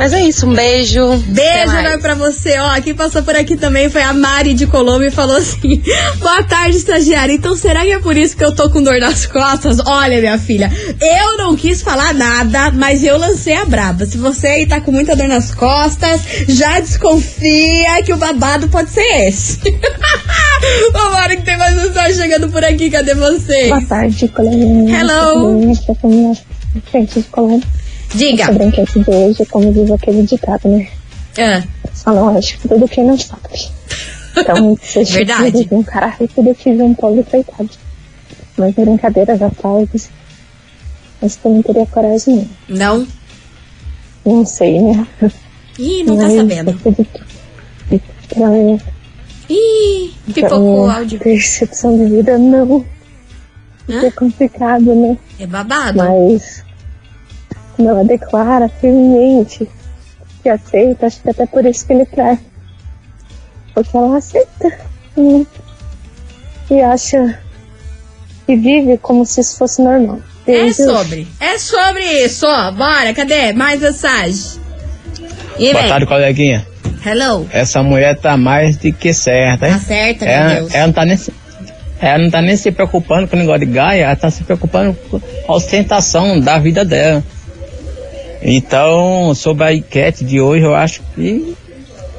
Mas 0.00 0.14
é 0.14 0.22
isso, 0.22 0.46
um 0.46 0.54
beijo. 0.54 1.14
Beijo 1.26 1.76
enorme 1.76 1.98
pra 2.00 2.14
você. 2.14 2.58
Ó, 2.58 2.80
quem 2.80 2.94
passou 2.94 3.22
por 3.22 3.36
aqui 3.36 3.54
também 3.54 3.90
foi 3.90 4.00
a 4.00 4.14
Mari 4.14 4.54
de 4.54 4.66
Colombo 4.66 5.04
e 5.04 5.10
falou 5.10 5.36
assim: 5.36 5.82
Boa 6.20 6.42
tarde, 6.42 6.78
estagiária. 6.78 7.34
Então 7.34 7.54
será 7.54 7.82
que 7.82 7.92
é 7.92 7.98
por 7.98 8.16
isso 8.16 8.34
que 8.34 8.42
eu 8.42 8.54
tô 8.54 8.70
com 8.70 8.82
dor 8.82 8.98
nas 8.98 9.26
costas? 9.26 9.78
Olha, 9.78 10.18
minha 10.18 10.38
filha, 10.38 10.72
eu 10.98 11.36
não 11.36 11.54
quis 11.54 11.82
falar 11.82 12.14
nada, 12.14 12.70
mas 12.70 13.04
eu 13.04 13.18
lancei 13.18 13.54
a 13.54 13.66
braba. 13.66 14.06
Se 14.06 14.16
você 14.16 14.46
aí 14.46 14.66
tá 14.66 14.80
com 14.80 14.90
muita 14.90 15.14
dor 15.14 15.28
nas 15.28 15.54
costas, 15.54 16.22
já 16.48 16.80
desconfia 16.80 18.02
que 18.02 18.14
o 18.14 18.16
babado 18.16 18.68
pode 18.68 18.88
ser 18.88 19.28
esse. 19.28 19.60
Vambora 20.94 21.36
que 21.36 21.42
tem 21.42 21.58
mais 21.58 21.76
mensagem 21.76 22.14
chegando 22.14 22.48
por 22.48 22.64
aqui. 22.64 22.88
Cadê 22.88 23.14
você? 23.14 23.68
Boa 23.68 23.84
tarde, 23.84 24.28
coleguinha. 24.28 24.98
Hello. 24.98 25.76
Coluna. 27.30 27.60
Diga. 28.14 28.46
Sobre 28.46 28.62
a 28.64 28.66
enquete 28.66 29.00
de 29.00 29.10
hoje, 29.10 29.46
como 29.46 29.72
diz 29.72 29.90
aquele 29.90 30.22
ditado, 30.24 30.68
né? 30.68 30.88
Ah, 31.38 31.62
Só 31.94 32.12
não 32.12 32.36
acho 32.36 32.58
que 32.58 32.68
tudo 32.68 32.88
quem 32.88 33.04
não 33.04 33.16
sabe. 33.18 33.70
Então, 34.36 34.76
se 34.82 35.04
Verdade. 35.04 35.68
um 35.70 35.82
cara 35.82 36.08
rico 36.08 36.54
que 36.54 36.70
um 36.70 36.94
pobre 36.94 37.22
coitado. 37.24 37.70
Mas 38.58 38.74
brincadeiras 38.74 39.40
à 39.40 39.48
parte, 39.50 40.10
mas 41.22 41.36
tu 41.36 41.48
não 41.48 41.62
teria 41.62 41.86
coragem, 41.86 42.48
não? 42.68 42.98
não. 42.98 43.06
Não 44.26 44.44
sei, 44.44 44.80
né? 44.80 45.06
Ih, 45.78 46.02
não 46.04 46.16
tá 46.16 46.24
Mas 46.24 46.34
sabendo. 46.36 46.70
acredito 46.70 47.20
que 47.88 48.34
Pra 48.34 48.48
mim, 48.48 48.78
Ih, 49.48 50.12
pipocou 50.32 50.58
o 50.60 50.82
minha 50.86 50.98
áudio. 50.98 51.18
percepção 51.18 51.96
de 51.96 52.04
vida, 52.16 52.36
não. 52.38 52.84
Hã? 53.88 54.06
É 54.06 54.10
complicado, 54.10 54.94
né? 54.94 55.16
É 55.38 55.46
babado. 55.46 55.98
Mas 55.98 56.62
como 57.80 57.88
ela 57.88 58.04
declara 58.04 58.68
firmemente 58.68 59.66
que 60.42 60.48
aceita, 60.50 61.06
acho 61.06 61.22
que 61.22 61.30
até 61.30 61.46
por 61.46 61.64
isso 61.64 61.86
que 61.86 61.94
ele 61.94 62.04
trai. 62.04 62.38
Porque 63.72 63.96
ela 63.96 64.18
aceita 64.18 64.68
né? 65.16 65.46
e 66.70 66.80
acha 66.82 67.38
que 68.46 68.54
vive 68.54 68.98
como 68.98 69.24
se 69.24 69.40
isso 69.40 69.56
fosse 69.56 69.80
normal. 69.80 70.18
É 70.46 70.52
Desde- 70.52 70.84
sobre. 70.84 71.28
É 71.40 71.58
sobre 71.58 72.02
isso, 72.24 72.46
ó. 72.46 72.70
Bora, 72.70 73.14
cadê? 73.14 73.52
Mais 73.54 73.80
mensagem. 73.80 74.60
E 75.58 75.70
Boa 75.70 75.80
vem. 75.80 75.88
tarde, 75.88 76.06
coleguinha. 76.06 76.66
Hello. 77.06 77.46
Essa 77.50 77.82
mulher 77.82 78.14
tá 78.18 78.36
mais 78.36 78.76
do 78.76 78.92
que 78.92 79.14
certa, 79.14 79.68
hein? 79.68 79.72
Tá 79.74 79.78
certa, 79.80 80.24
meu 80.26 80.34
ela, 80.34 80.54
Deus. 80.54 80.74
ela 80.74 80.86
não 80.86 80.92
tá 80.92 81.04
nem 81.06 81.16
se, 81.16 81.32
ela 81.98 82.18
não 82.18 82.30
tá 82.30 82.42
nem 82.42 82.56
se 82.56 82.70
preocupando 82.72 83.26
com 83.26 83.36
o 83.36 83.38
negócio 83.38 83.60
de 83.60 83.72
Gaia, 83.72 84.04
ela 84.04 84.16
tá 84.16 84.30
se 84.30 84.42
preocupando 84.44 84.94
com 85.10 85.18
a 85.48 85.52
ostentação 85.56 86.38
da 86.40 86.58
vida 86.58 86.84
dela. 86.84 87.22
Então, 88.42 89.34
sobre 89.34 89.64
a 89.64 89.74
enquete 89.74 90.24
de 90.24 90.40
hoje, 90.40 90.64
eu 90.64 90.74
acho 90.74 91.02
que 91.14 91.54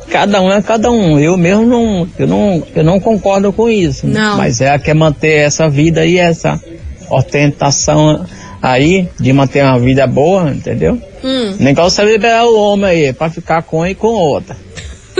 cada 0.10 0.41
um 0.41 0.51
é 0.51 0.62
cada 0.62 0.91
um. 0.91 1.17
Eu 1.19 1.38
mesmo 1.38 1.65
não, 1.65 2.07
eu 2.19 2.27
não, 2.27 2.63
eu 2.75 2.84
não 2.84 2.99
concordo 2.99 3.51
com 3.51 3.69
isso. 3.69 4.05
Não. 4.05 4.38
Mas 4.38 4.62
ela 4.62 4.77
quer 4.77 4.93
manter 4.93 5.39
essa 5.39 5.69
vida 5.69 6.05
e 6.05 6.17
essa 6.17 6.62
ostentação 7.10 8.25
aí 8.62 9.10
de 9.19 9.34
manter 9.34 9.63
uma 9.63 9.79
vida 9.79 10.05
boa, 10.05 10.51
entendeu? 10.51 11.01
Hum. 11.23 11.55
Nem 11.60 11.73
que 11.73 11.81
você 11.81 12.03
liberar 12.03 12.45
o 12.45 12.60
homem 12.60 12.89
aí 12.89 13.13
pra 13.13 13.29
ficar 13.29 13.63
com 13.63 13.79
um 13.79 13.86
e 13.86 13.95
com 13.95 14.07
outra. 14.07 14.55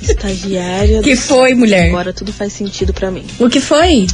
Estagiária. 0.03 1.01
Que 1.03 1.15
foi, 1.17 1.55
mulher? 1.55 1.89
Agora 1.89 2.13
tudo 2.13 2.33
faz 2.33 2.53
sentido 2.53 2.93
pra 2.93 3.11
mim. 3.11 3.25
O 3.39 3.49
que 3.49 3.61
foi? 3.61 4.07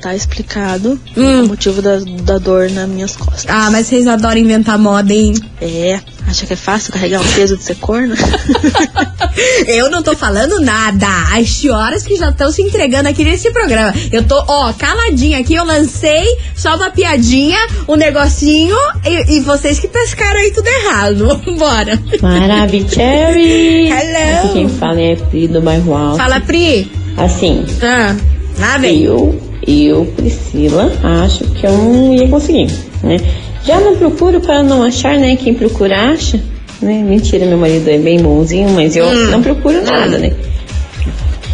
Tá 0.00 0.14
explicado 0.14 0.98
Hum. 1.16 1.42
o 1.44 1.48
motivo 1.48 1.82
da, 1.82 1.98
da 2.22 2.38
dor 2.38 2.70
nas 2.70 2.88
minhas 2.88 3.16
costas. 3.16 3.46
Ah, 3.48 3.68
mas 3.70 3.86
vocês 3.88 4.06
adoram 4.06 4.38
inventar 4.38 4.78
moda, 4.78 5.12
hein? 5.12 5.34
É, 5.60 5.98
acha 6.26 6.46
que 6.46 6.52
é 6.52 6.56
fácil 6.56 6.92
carregar 6.92 7.20
um 7.20 7.32
peso 7.32 7.56
de 7.56 7.64
ser 7.64 7.74
corna? 7.76 8.14
Eu 9.66 9.90
não 9.90 10.02
tô 10.02 10.16
falando 10.16 10.60
nada. 10.60 11.06
As 11.36 11.50
senhoras 11.50 12.02
que 12.04 12.16
já 12.16 12.30
estão 12.30 12.50
se 12.50 12.62
entregando 12.62 13.08
aqui 13.08 13.24
nesse 13.24 13.50
programa. 13.50 13.92
Eu 14.12 14.22
tô, 14.24 14.36
ó, 14.48 14.72
caladinha 14.72 15.38
aqui. 15.40 15.54
Eu 15.54 15.64
lancei 15.64 16.26
só 16.56 16.76
uma 16.76 16.90
piadinha, 16.90 17.58
um 17.88 17.94
negocinho, 17.96 18.76
e, 19.04 19.36
e 19.36 19.40
vocês 19.40 19.78
que 19.78 19.88
pescaram 19.88 20.38
aí 20.40 20.52
tudo 20.52 20.66
errado. 20.68 21.40
Bora. 21.58 21.98
Maravicherry! 22.22 23.88
Hello. 23.88 24.38
Aqui 24.44 24.52
quem 24.54 24.68
fala 24.68 25.00
é 25.00 25.12
a 25.14 25.16
Pri 25.16 25.48
do 25.48 25.60
bairro 25.60 25.94
Alto. 25.94 26.16
Fala, 26.18 26.40
Pri. 26.40 26.90
Assim, 27.16 27.64
Ah, 27.82 28.14
lá 28.58 28.78
vem. 28.78 29.02
eu, 29.02 29.40
eu, 29.68 30.04
Priscila, 30.16 30.92
acho 31.24 31.44
que 31.44 31.66
eu 31.66 31.72
não 31.72 32.14
ia 32.14 32.26
conseguir, 32.28 32.68
né? 33.02 33.16
Já 33.64 33.78
não 33.80 33.96
procuro 33.96 34.40
para 34.40 34.62
não 34.62 34.82
achar, 34.82 35.18
né? 35.18 35.36
Quem 35.36 35.52
procura 35.54 36.12
acha, 36.12 36.40
né? 36.80 37.02
Mentira, 37.06 37.44
meu 37.44 37.58
marido 37.58 37.88
é 37.90 37.98
bem 37.98 38.18
bonzinho, 38.20 38.70
mas 38.70 38.96
eu 38.96 39.04
Hum. 39.06 39.30
não 39.30 39.42
procuro 39.42 39.82
nada, 39.82 40.16
né? 40.18 40.32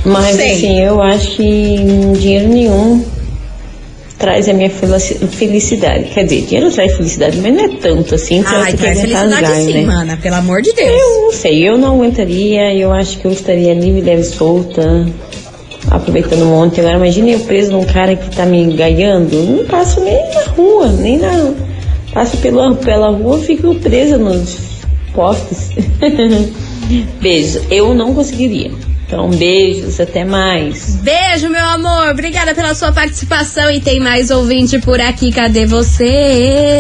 Mas 0.05 0.37
Sei. 0.37 0.53
assim, 0.53 0.81
eu 0.81 1.00
acho 1.03 1.31
que 1.33 1.77
dinheiro 2.18 2.48
nenhum 2.48 3.03
traz 4.18 4.48
a 4.48 4.53
minha 4.53 4.70
felici- 4.70 5.14
felicidade. 5.27 6.05
Quer 6.12 6.24
dizer, 6.24 6.42
dinheiro 6.42 6.70
traz 6.70 6.94
felicidade, 6.96 7.38
mas 7.38 7.55
não 7.55 7.64
é 7.64 7.68
tanto 7.81 8.14
assim. 8.14 8.42
pra 8.42 8.59
Ai, 8.59 8.72
traz 8.74 9.00
felicidade 9.00 9.33
rasgar, 9.33 9.57
sim, 9.57 9.72
né? 9.72 9.81
mana. 9.87 10.16
Pelo 10.18 10.37
amor 10.37 10.62
de 10.62 10.72
Deus. 10.72 10.88
Eu 10.90 11.22
não 11.22 11.33
sei, 11.33 11.68
eu 11.68 11.79
não 11.79 11.94
aguentaria, 11.94 12.74
eu 12.74 12.92
acho 12.92 13.18
que 13.18 13.24
eu 13.24 13.33
estaria 13.33 13.74
livre, 13.74 14.03
leve, 14.03 14.22
solta, 14.24 15.07
aproveitando 15.90 16.42
um 16.42 16.51
monte. 16.51 16.81
Agora 16.81 16.97
imagine 16.97 17.33
eu 17.33 17.40
preso 17.40 17.73
num 17.73 17.85
cara 17.85 18.16
que 18.16 18.35
tá 18.35 18.47
me 18.47 18.62
engaiando, 18.62 19.37
não 19.42 19.64
passo 19.64 20.01
nem 20.01 20.23
na 20.35 20.42
rua, 20.57 20.88
nem 20.88 21.18
na. 21.18 21.53
Passo 22.12 22.37
pela, 22.37 22.75
pela 22.77 23.11
rua, 23.11 23.38
fico 23.38 23.75
presa 23.77 24.18
nos 24.18 24.57
postes. 25.12 25.70
Beijo, 27.20 27.61
eu 27.70 27.94
não 27.94 28.14
conseguiria. 28.14 28.70
Então, 29.07 29.29
beijos, 29.31 30.01
até 30.01 30.25
mais. 30.25 30.97
Beijo, 30.97 31.49
meu 31.51 31.64
amor. 31.67 32.09
Obrigada 32.09 32.55
pela 32.55 32.75
sua 32.75 32.90
participação. 32.90 33.71
E 33.71 33.81
tem 33.81 34.01
mais 34.01 34.31
ouvinte 34.31 34.79
por 34.79 35.01
aqui. 35.01 35.31
Cadê 35.31 35.67
você? 35.67 36.05
É 36.05 36.79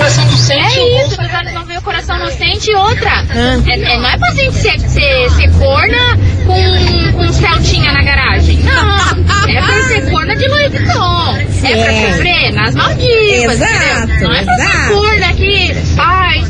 isso, 1.04 1.20
os 1.20 1.34
olhos 1.34 1.52
não 1.54 1.64
veem, 1.64 1.78
o 1.78 1.82
coração 1.82 2.18
não 2.18 2.30
sente 2.30 2.70
e 2.70 2.74
outra. 2.74 3.10
É, 3.34 3.72
é- 3.74 3.98
não 3.98 4.08
é 4.08 4.16
pra 4.18 4.30
gente 4.32 4.54
ser, 4.56 4.78
ser, 4.80 5.30
ser 5.30 5.50
corna 5.58 6.18
com, 6.46 7.12
com 7.12 7.32
Celtinha 7.32 7.92
na 7.92 8.02
garagem. 8.02 8.58
Não. 8.62 9.48
É 9.48 9.60
pra 9.62 9.82
ser 9.88 10.10
corna 10.10 10.34
de 10.34 10.48
Louis 10.48 10.70
Vuitton. 10.72 11.36
É 11.36 11.76
pra 11.76 11.92
Certo. 11.92 12.12
sofrer 12.12 12.52
nas 12.52 12.74
Maldivas. 12.74 13.60
Exato, 13.60 14.02
entendeu? 14.12 14.28
Não 14.28 14.34
é 14.34 14.42
pra 14.44 14.56
ser 14.56 14.88
corna 14.94 15.26
aqui, 15.28 15.76
ai, 15.98 16.44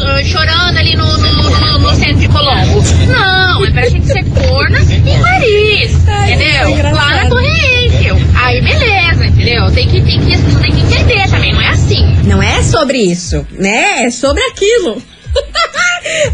ah, 0.00 0.24
chorando 0.24 0.78
ali 0.78 0.96
no, 0.96 1.06
no, 1.18 1.32
no- 1.32 1.78
no 1.78 1.94
centro 1.94 2.16
de 2.16 2.28
Colombo. 2.28 2.82
Não, 3.06 3.64
é 3.66 3.70
pra 3.70 3.88
gente 3.88 4.06
ser 4.06 4.24
corna 4.24 4.78
em 5.18 5.22
Paris. 5.22 5.92
entendeu? 6.32 6.92
Lá 6.94 7.22
na 7.22 7.28
Torre 7.28 7.48
Eiffel. 7.48 8.16
Aí 8.34 8.60
beleza, 8.60 9.26
entendeu? 9.26 9.70
Tem 9.72 9.88
que, 9.88 10.00
tem 10.02 10.20
que, 10.20 10.36
têm 10.60 10.72
que 10.72 10.80
entender 10.80 11.28
também, 11.28 11.52
não 11.52 11.60
é 11.60 11.68
assim. 11.68 12.16
Não 12.24 12.42
é 12.42 12.62
sobre 12.62 12.98
isso, 12.98 13.46
né? 13.52 14.04
É 14.04 14.10
sobre 14.10 14.42
aquilo. 14.44 15.02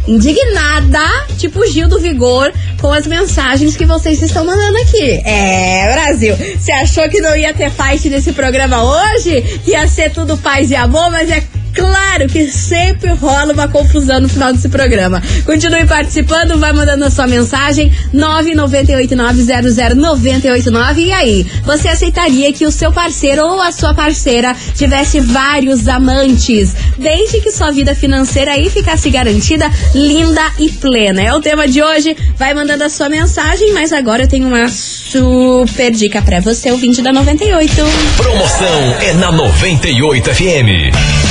indignada, 0.08 1.00
tipo 1.38 1.66
Gil 1.68 1.88
do 1.88 2.00
Vigor, 2.00 2.52
com 2.80 2.92
as 2.92 3.08
mensagens 3.08 3.76
que 3.76 3.86
vocês 3.86 4.22
estão 4.22 4.46
mandando 4.46 4.78
aqui. 4.80 5.22
É, 5.26 5.94
Brasil, 5.94 6.36
você 6.58 6.72
achou 6.72 7.08
que 7.10 7.22
não 7.22 7.36
ia 7.36 7.54
ter 7.54 7.72
fight 7.72 8.10
nesse 8.10 8.34
programa 8.34 8.84
hoje? 8.84 9.62
Ia 9.66 9.88
ser 9.88 10.12
tudo 10.12 10.38
paz 10.38 10.72
e 10.72 10.76
amor, 10.76 11.10
mas 11.10 11.30
é 11.30 11.42
Claro 11.74 12.28
que 12.28 12.48
sempre 12.50 13.12
rola 13.14 13.54
uma 13.54 13.68
confusão 13.68 14.20
no 14.20 14.30
final 14.30 14.54
desse 14.54 14.70
programa. 14.70 15.20
Continue 15.46 15.88
participando, 15.88 16.60
vai 16.60 16.72
mandando 16.72 17.04
a 17.06 17.10
sua 17.10 17.26
mensagem 17.26 17.92
998900989 18.14 20.98
e 20.98 21.12
aí, 21.12 21.48
você 21.64 21.88
aceitaria 21.88 22.54
que 22.54 22.66
o 22.66 22.72
seu 22.72 22.92
parceiro 22.92 23.44
ou 23.44 23.60
a 23.62 23.72
sua 23.72 23.94
parceira 23.94 24.56
tivesse 24.76 25.20
vários 25.20 25.88
amantes, 25.88 26.76
desde 26.98 27.40
que 27.42 27.52
sua 27.52 27.72
vida 27.72 27.96
financeira 27.96 28.52
aí 28.52 28.70
ficasse 28.70 29.10
garantida, 29.10 29.70
linda 29.96 30.42
e 30.60 30.70
plena. 30.70 31.22
É 31.22 31.34
o 31.34 31.42
tema 31.42 31.68
de 31.68 31.82
hoje. 31.82 32.16
Vai 32.38 32.54
mandando 32.54 32.84
a 32.84 32.90
sua 32.90 33.10
mensagem, 33.10 33.74
mas 33.74 33.92
agora 33.92 34.24
eu 34.24 34.28
tenho 34.28 34.48
uma 34.48 34.68
super 34.70 35.92
dica 35.92 36.22
pra 36.22 36.40
você, 36.40 36.72
ouvinte 36.72 37.02
da 37.02 37.12
98. 37.12 37.74
Promoção 38.18 38.96
é 39.02 39.14
na 39.14 39.32
98 39.32 40.34
FM. 40.34 41.23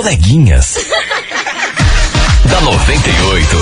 Coleguinhas. 0.05 0.75
da 2.47 2.61
98. 2.61 3.57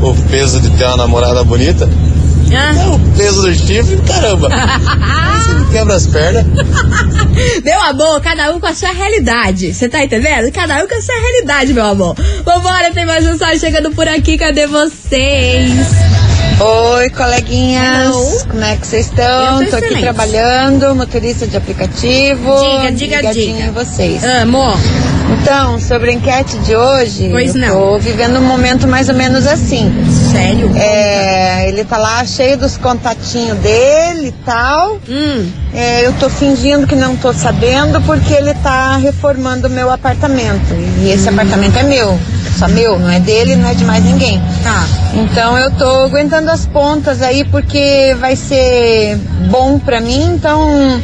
o 0.00 0.14
peso 0.30 0.60
de 0.60 0.70
ter 0.70 0.84
uma 0.84 0.98
namorada 0.98 1.42
bonita. 1.42 1.88
Ah. 2.54 2.74
É 2.78 2.86
o 2.88 2.98
peso 3.16 3.42
do 3.42 3.54
chifre, 3.54 3.96
caramba. 4.06 4.48
Você 5.36 5.54
me 5.54 5.66
quebra 5.70 5.94
as 5.94 6.06
pernas. 6.06 6.44
Meu 7.64 7.80
amor, 7.82 8.20
cada 8.20 8.52
um 8.52 8.60
com 8.60 8.66
a 8.66 8.74
sua 8.74 8.90
realidade. 8.90 9.74
Você 9.74 9.88
tá 9.88 10.02
entendendo? 10.04 10.50
Cada 10.52 10.82
um 10.82 10.88
com 10.88 10.94
a 10.94 11.00
sua 11.02 11.14
realidade, 11.14 11.72
meu 11.74 11.84
amor. 11.84 12.16
Vambora, 12.44 12.90
tem 12.92 13.04
mais 13.04 13.24
mensagem 13.24 13.58
chegando 13.58 13.90
por 13.92 14.08
aqui. 14.08 14.38
Cadê 14.38 14.66
vocês? 14.66 15.72
Oi, 16.58 17.10
coleguinhas. 17.10 18.44
Como 18.48 18.64
é 18.64 18.76
que 18.76 18.86
vocês 18.86 19.06
estão? 19.06 19.62
Tô 19.64 19.70
Tô 19.72 19.76
aqui 19.76 20.00
trabalhando, 20.00 20.94
motorista 20.94 21.46
de 21.46 21.56
aplicativo. 21.56 22.56
Diga, 22.58 22.92
diga, 22.92 23.32
diga. 23.32 23.60
em 23.66 23.70
vocês. 23.72 24.24
Amo. 24.24 24.72
Então, 25.42 25.78
sobre 25.78 26.10
a 26.10 26.12
enquete 26.12 26.58
de 26.58 26.74
hoje, 26.74 27.28
Pois 27.30 27.54
não. 27.54 27.68
tô 27.68 27.98
vivendo 27.98 28.38
um 28.38 28.42
momento 28.46 28.88
mais 28.88 29.08
ou 29.08 29.14
menos 29.14 29.46
assim. 29.46 29.92
Sério? 30.32 30.70
É, 30.76 31.68
ele 31.68 31.84
tá 31.84 31.96
lá 31.98 32.24
cheio 32.24 32.56
dos 32.56 32.76
contatinhos 32.76 33.56
dele 33.58 34.28
e 34.28 34.32
tal. 34.44 34.98
Hum. 35.08 35.48
É, 35.72 36.04
eu 36.06 36.12
tô 36.14 36.28
fingindo 36.28 36.86
que 36.86 36.96
não 36.96 37.14
tô 37.16 37.32
sabendo 37.32 38.00
porque 38.02 38.32
ele 38.34 38.54
tá 38.54 38.96
reformando 38.96 39.68
o 39.68 39.70
meu 39.70 39.90
apartamento. 39.90 40.74
E 41.02 41.10
esse 41.10 41.28
apartamento 41.28 41.76
é 41.78 41.82
meu. 41.84 42.18
Só 42.58 42.66
meu, 42.68 42.98
não 42.98 43.10
é 43.10 43.20
dele, 43.20 43.54
não 43.54 43.68
é 43.68 43.74
de 43.74 43.84
mais 43.84 44.02
ninguém. 44.04 44.40
Tá. 44.64 44.84
Então 45.14 45.56
eu 45.58 45.70
tô 45.72 46.04
aguentando 46.04 46.50
as 46.50 46.66
pontas 46.66 47.20
aí 47.22 47.44
porque 47.44 48.16
vai 48.18 48.34
ser 48.34 49.16
bom 49.50 49.78
pra 49.78 50.00
mim, 50.00 50.24
então. 50.34 51.00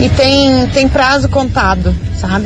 E 0.00 0.08
tem, 0.10 0.66
tem 0.74 0.88
prazo 0.88 1.28
contado, 1.28 1.94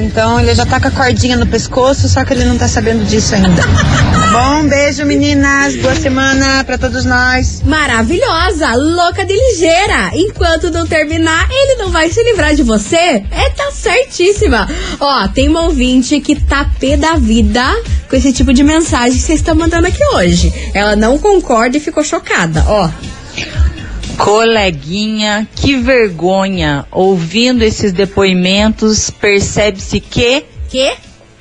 Então 0.02 0.40
ele 0.40 0.54
já 0.54 0.64
tá 0.64 0.80
com 0.80 0.88
a 0.88 0.90
cordinha 0.90 1.36
no 1.36 1.46
pescoço, 1.46 2.08
só 2.08 2.24
que 2.24 2.32
ele 2.32 2.44
não 2.44 2.56
tá 2.56 2.66
sabendo 2.68 3.04
disso 3.04 3.34
ainda. 3.34 3.62
tá 3.62 4.26
bom? 4.32 4.68
Beijo, 4.68 5.04
meninas. 5.04 5.76
Boa 5.76 5.94
semana 5.94 6.64
pra 6.64 6.78
todos 6.78 7.04
nós. 7.04 7.62
Maravilhosa, 7.62 8.74
louca 8.74 9.24
de 9.24 9.34
ligeira. 9.34 10.10
Enquanto 10.14 10.70
não 10.70 10.86
terminar, 10.86 11.48
ele 11.50 11.76
não 11.76 11.90
vai 11.90 12.10
se 12.10 12.22
livrar 12.22 12.54
de 12.54 12.62
você. 12.62 12.96
É, 13.30 13.50
tá 13.56 13.70
certíssima. 13.72 14.68
Ó, 15.00 15.28
tem 15.28 15.48
uma 15.48 15.62
ouvinte 15.62 16.20
que 16.20 16.34
tá 16.40 16.68
pé 16.78 16.96
da 16.96 17.14
vida 17.14 17.62
com 18.08 18.16
esse 18.16 18.32
tipo 18.32 18.52
de 18.52 18.62
mensagem 18.62 19.12
que 19.12 19.22
vocês 19.24 19.40
estão 19.40 19.54
mandando 19.54 19.86
aqui 19.86 20.02
hoje. 20.14 20.52
Ela 20.72 20.96
não 20.96 21.18
concorda 21.18 21.76
e 21.76 21.80
ficou 21.80 22.02
chocada. 22.04 22.64
Ó, 22.66 22.88
Coleguinha, 24.16 25.46
que 25.54 25.76
vergonha. 25.76 26.86
Ouvindo 26.90 27.62
esses 27.62 27.92
depoimentos, 27.92 29.10
percebe-se 29.10 30.00
que. 30.00 30.44
Que? 30.68 30.94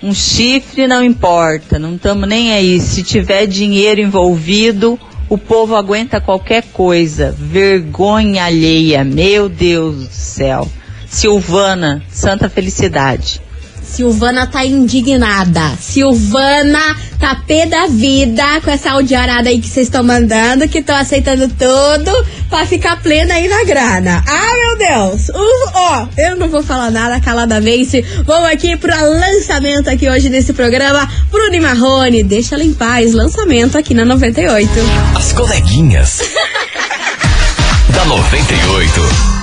Um 0.03 0.13
chifre 0.13 0.88
não 0.88 1.03
importa, 1.03 1.79
não 1.79 1.95
estamos 1.95 2.27
nem 2.27 2.53
aí. 2.53 2.79
Se 2.79 3.01
tiver 3.01 3.47
dinheiro 3.47 4.01
envolvido, 4.01 4.99
o 5.27 5.38
povo 5.38 5.75
aguenta 5.75 6.21
qualquer 6.21 6.63
coisa. 6.73 7.35
Vergonha 7.38 8.45
alheia, 8.45 9.03
meu 9.03 9.49
Deus 9.49 10.07
do 10.07 10.13
céu. 10.13 10.69
Silvana, 11.09 12.03
santa 12.09 12.49
felicidade. 12.49 13.41
Silvana 13.88 14.48
tá 14.48 14.65
indignada. 14.65 15.74
Silvana 15.80 16.95
tá 17.19 17.36
pé 17.48 17.65
da 17.65 17.88
vida 17.88 18.43
com 18.63 18.71
essa 18.71 18.91
audiarada 18.91 19.50
aí 19.50 19.60
que 19.60 19.67
vocês 19.67 19.88
estão 19.88 20.04
mandando, 20.04 20.67
que 20.67 20.80
estão 20.80 20.95
aceitando 20.95 21.48
tudo 21.48 22.26
pra 22.50 22.65
ficar 22.65 23.02
plena 23.02 23.36
aí 23.36 23.48
na 23.48 23.63
grana. 23.63 24.24
Ah, 24.28 24.52
meu 24.58 24.78
Deus! 24.78 25.30
Uh, 25.30 25.71
Ó, 25.74 26.08
eu 26.17 26.36
não 26.36 26.50
vou 26.50 26.63
falar 26.63 26.91
nada, 26.91 27.19
calada 27.19 27.62
vence. 27.62 28.02
Vamos 28.26 28.50
aqui 28.50 28.76
pro 28.78 28.91
lançamento 28.91 29.89
aqui 29.89 30.10
hoje 30.10 30.30
desse 30.30 30.54
programa. 30.54 31.10
Bruno 31.32 31.62
Marrone, 31.62 32.24
deixa 32.24 32.56
ela 32.56 32.63
em 32.63 32.74
paz. 32.74 33.13
Lançamento 33.13 33.78
aqui 33.78 33.93
na 33.93 34.06
98. 34.06 34.69
As 35.15 35.32
coleguinhas. 35.34 36.21
da 37.93 38.06
98. 38.06 39.35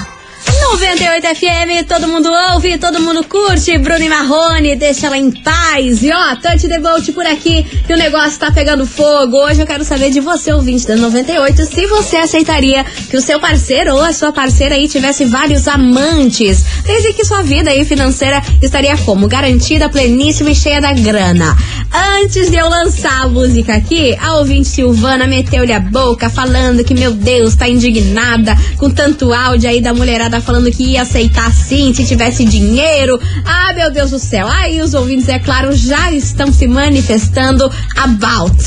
98 0.73 1.27
FM, 1.37 1.87
todo 1.87 2.09
mundo 2.09 2.31
ouve, 2.55 2.79
todo 2.79 2.99
mundo 2.99 3.23
curte. 3.25 3.77
Bruno 3.77 4.03
e 4.03 4.09
Marrone, 4.09 4.75
deixa 4.75 5.07
ela 5.07 5.19
em 5.19 5.31
paz. 5.31 6.03
E 6.03 6.11
ó, 6.11 6.35
Touch 6.37 6.67
the 6.67 6.81
por 7.13 7.27
aqui, 7.27 7.63
que 7.63 7.93
o 7.93 7.97
negócio 7.97 8.39
tá 8.39 8.51
pegando 8.51 8.87
fogo. 8.87 9.37
Hoje 9.37 9.61
eu 9.61 9.67
quero 9.67 9.85
saber 9.85 10.11
de 10.11 10.21
você, 10.21 10.51
ouvinte 10.51 10.87
da 10.87 10.97
98, 10.97 11.67
se 11.67 11.87
você 11.87 12.17
aceitaria 12.17 12.85
que 12.85 13.19
o 13.19 13.21
seu 13.21 13.39
parceiro 13.39 13.95
ou 13.95 14.03
a 14.03 14.15
sua 14.15 14.33
parceira 14.33 14.75
aí 14.75 14.89
tivesse 14.89 15.27
vários 15.27 15.69
amantes. 15.69 16.65
Desde 16.87 17.13
que 17.13 17.25
sua 17.25 17.43
vida 17.43 17.69
aí 17.69 17.85
financeira 17.85 18.43
estaria 18.63 18.97
como? 18.97 19.29
Garantida, 19.29 19.91
pleníssima 19.91 20.53
e 20.53 20.55
cheia 20.55 20.81
da 20.81 20.95
grana. 20.95 21.55
Antes 21.93 22.51
de 22.51 22.57
eu 22.57 22.69
lançar 22.71 23.25
a 23.25 23.29
música 23.29 23.75
aqui, 23.75 24.17
a 24.19 24.37
ouvinte 24.37 24.69
Silvana 24.69 25.27
meteu-lhe 25.27 25.73
a 25.73 25.81
boca 25.81 26.31
falando 26.31 26.83
que, 26.83 26.95
meu 26.95 27.13
Deus, 27.13 27.55
tá 27.55 27.69
indignada 27.69 28.57
com 28.79 28.89
tanto 28.89 29.35
áudio 29.35 29.69
aí 29.69 29.81
da 29.81 29.93
mulherada 29.93 30.41
falando 30.41 30.62
que 30.71 30.85
ia 30.93 31.03
aceitar 31.03 31.51
sim 31.53 31.93
se 31.95 32.05
tivesse 32.07 32.45
dinheiro. 32.45 33.19
Ah, 33.45 33.73
meu 33.75 33.91
Deus 33.91 34.11
do 34.11 34.19
céu. 34.19 34.47
Aí 34.49 34.81
os 34.81 34.95
ouvintes, 34.95 35.29
é 35.29 35.39
claro, 35.39 35.73
já 35.75 36.13
estão 36.13 36.53
se 36.53 36.67
manifestando 36.69 37.71
about. 37.97 38.63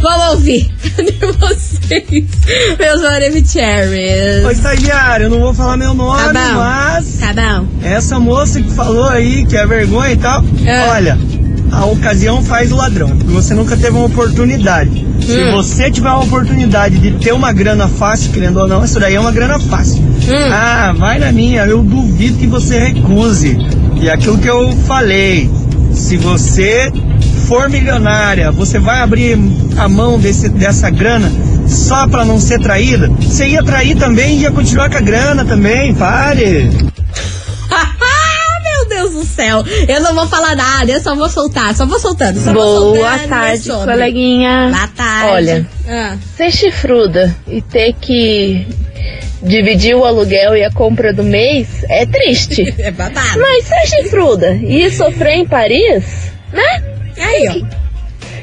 Vamos 0.00 0.28
ouvir. 0.34 0.70
Cadê 0.96 1.12
vocês? 1.38 2.24
Meus 2.78 3.02
maravilhosos. 3.02 4.44
Ô, 4.46 4.50
estagiário, 4.50 5.24
eu 5.26 5.30
não 5.30 5.40
vou 5.40 5.54
falar 5.54 5.76
meu 5.76 5.94
nome, 5.94 6.18
Tá 6.22 6.32
bom. 6.32 6.54
mas. 6.58 7.18
Tá 7.18 7.32
bom. 7.32 7.66
Essa 7.82 8.18
moça 8.18 8.60
que 8.60 8.70
falou 8.70 9.04
aí 9.08 9.46
que 9.46 9.56
é 9.56 9.66
vergonha 9.66 10.12
e 10.12 10.16
tal, 10.16 10.44
olha, 10.90 11.18
a 11.72 11.84
ocasião 11.86 12.42
faz 12.42 12.72
o 12.72 12.76
ladrão. 12.76 13.08
porque 13.10 13.32
Você 13.32 13.54
nunca 13.54 13.76
teve 13.76 13.96
uma 13.96 14.06
oportunidade. 14.06 15.06
Se 15.20 15.36
Hum. 15.42 15.52
você 15.52 15.90
tiver 15.90 16.08
uma 16.10 16.22
oportunidade 16.24 16.98
de 16.98 17.12
ter 17.12 17.32
uma 17.32 17.52
grana 17.52 17.88
fácil, 17.88 18.30
querendo 18.32 18.58
ou 18.60 18.68
não, 18.68 18.84
isso 18.84 18.98
daí 18.98 19.14
é 19.14 19.20
uma 19.20 19.32
grana 19.32 19.58
fácil. 19.58 19.96
Hum. 20.02 20.52
Ah, 20.52 20.94
vai 20.96 21.18
na 21.18 21.30
minha, 21.32 21.64
eu 21.66 21.82
duvido 21.82 22.38
que 22.38 22.46
você 22.46 22.78
recuse. 22.78 23.58
E 24.00 24.08
aquilo 24.08 24.38
que 24.38 24.48
eu 24.48 24.72
falei, 24.86 25.50
se 25.92 26.16
você 26.16 26.90
for 27.46 27.68
milionária, 27.68 28.50
você 28.52 28.78
vai 28.78 29.00
abrir 29.00 29.38
a 29.76 29.88
mão 29.88 30.18
desse, 30.18 30.48
dessa 30.48 30.88
grana 30.90 31.30
só 31.66 32.06
pra 32.06 32.24
não 32.24 32.38
ser 32.40 32.60
traída? 32.60 33.08
Você 33.20 33.48
ia 33.48 33.62
trair 33.62 33.96
também 33.96 34.38
e 34.38 34.42
ia 34.42 34.50
continuar 34.52 34.88
com 34.88 34.96
a 34.98 35.00
grana 35.00 35.44
também, 35.44 35.94
pare. 35.94 36.70
Do 39.18 39.24
céu. 39.24 39.64
Eu 39.88 40.00
não 40.00 40.14
vou 40.14 40.26
falar 40.28 40.54
nada, 40.54 40.92
eu 40.92 41.00
só 41.00 41.14
vou 41.14 41.28
soltar. 41.28 41.74
Só 41.74 41.86
vou 41.86 41.98
soltando. 41.98 42.38
Só 42.40 42.52
vou 42.52 42.94
Boa 42.94 43.10
soltando, 43.10 43.24
é 43.24 43.26
tarde, 43.28 43.68
coleguinha. 43.68 44.70
Boa 44.72 44.88
tarde. 44.88 45.32
Olha, 45.32 45.66
Ah. 45.88 46.16
ser 46.36 46.52
chifruda 46.52 47.34
e 47.48 47.60
ter 47.60 47.94
que 47.94 48.66
dividir 49.42 49.94
o 49.96 50.04
aluguel 50.04 50.56
e 50.56 50.64
a 50.64 50.70
compra 50.70 51.12
do 51.12 51.22
mês 51.24 51.84
é 51.88 52.06
triste. 52.06 52.62
é 52.78 52.90
babado. 52.90 53.40
Mas 53.40 53.64
ser 53.66 53.86
chifruda 53.86 54.54
e 54.54 54.90
sofrer 54.90 55.34
em 55.38 55.46
Paris, 55.46 56.04
né? 56.52 56.82
Aí, 57.20 57.48
ó. 57.48 57.78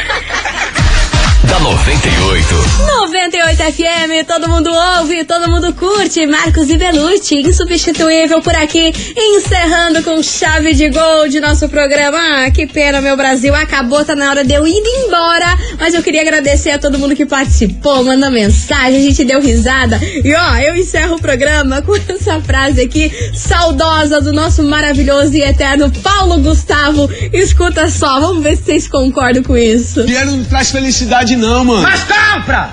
da 1.48 1.60
98. 1.60 2.56
98 2.88 3.58
FM, 3.58 4.28
todo 4.28 4.50
mundo 4.50 4.70
ouve, 5.00 5.24
todo 5.24 5.50
mundo 5.50 5.74
curte. 5.74 6.26
Marcos 6.26 6.70
e 6.70 6.78
Belucci, 6.78 7.42
insubstituível 7.42 8.42
por 8.42 8.54
aqui, 8.56 8.94
encerrando 9.16 10.04
com 10.04 10.22
chave 10.22 10.74
de 10.74 10.90
gol 10.90 11.28
de 11.30 11.40
nosso 11.40 11.70
programa. 11.70 12.18
Ah, 12.18 12.52
que 12.52 12.68
pena, 12.68 13.02
meu 13.02 13.16
Brasil, 13.16 13.56
acabou, 13.56 14.04
tá 14.04 14.16
na 14.16 14.30
hora 14.30 14.44
de 14.44 14.54
eu 14.54 14.68
ir 14.68 14.84
embora. 15.06 15.58
Mas 15.80 15.94
eu 15.94 16.04
queria 16.04 16.22
agradecer 16.22 16.72
a 16.72 16.80
todo 16.80 17.00
mundo 17.00 17.16
que 17.16 17.26
participou, 17.26 18.04
mandou 18.04 18.30
mensagem, 18.30 18.98
a 18.98 19.04
gente 19.04 19.24
deu 19.24 19.40
risada. 19.40 20.00
E 20.02 20.34
ó, 20.34 20.58
eu 20.58 20.76
encerro 20.76 21.16
o 21.16 21.22
programa 21.22 21.82
com 21.82 21.96
essa 22.12 22.42
frase 22.42 22.82
aqui, 22.82 23.12
saudosa 23.34 24.20
do 24.20 24.34
nosso 24.34 24.64
maravilhoso 24.64 25.34
e 25.34 25.42
eterno 25.42 25.90
Paulo 26.04 26.40
Gustavo. 26.40 27.10
Escuta 27.32 27.90
só, 27.90 28.20
vamos 28.20 28.44
ver 28.44 28.58
se 28.58 28.64
vocês 28.64 28.88
concordam 28.88 29.44
com 29.44 29.56
isso. 29.56 30.04
Dinheiro 30.04 30.32
não 30.32 30.44
traz 30.44 30.72
felicidade, 30.72 31.37
não, 31.38 31.64
mano. 31.64 31.82
Mas 31.84 32.04
compra! 32.04 32.70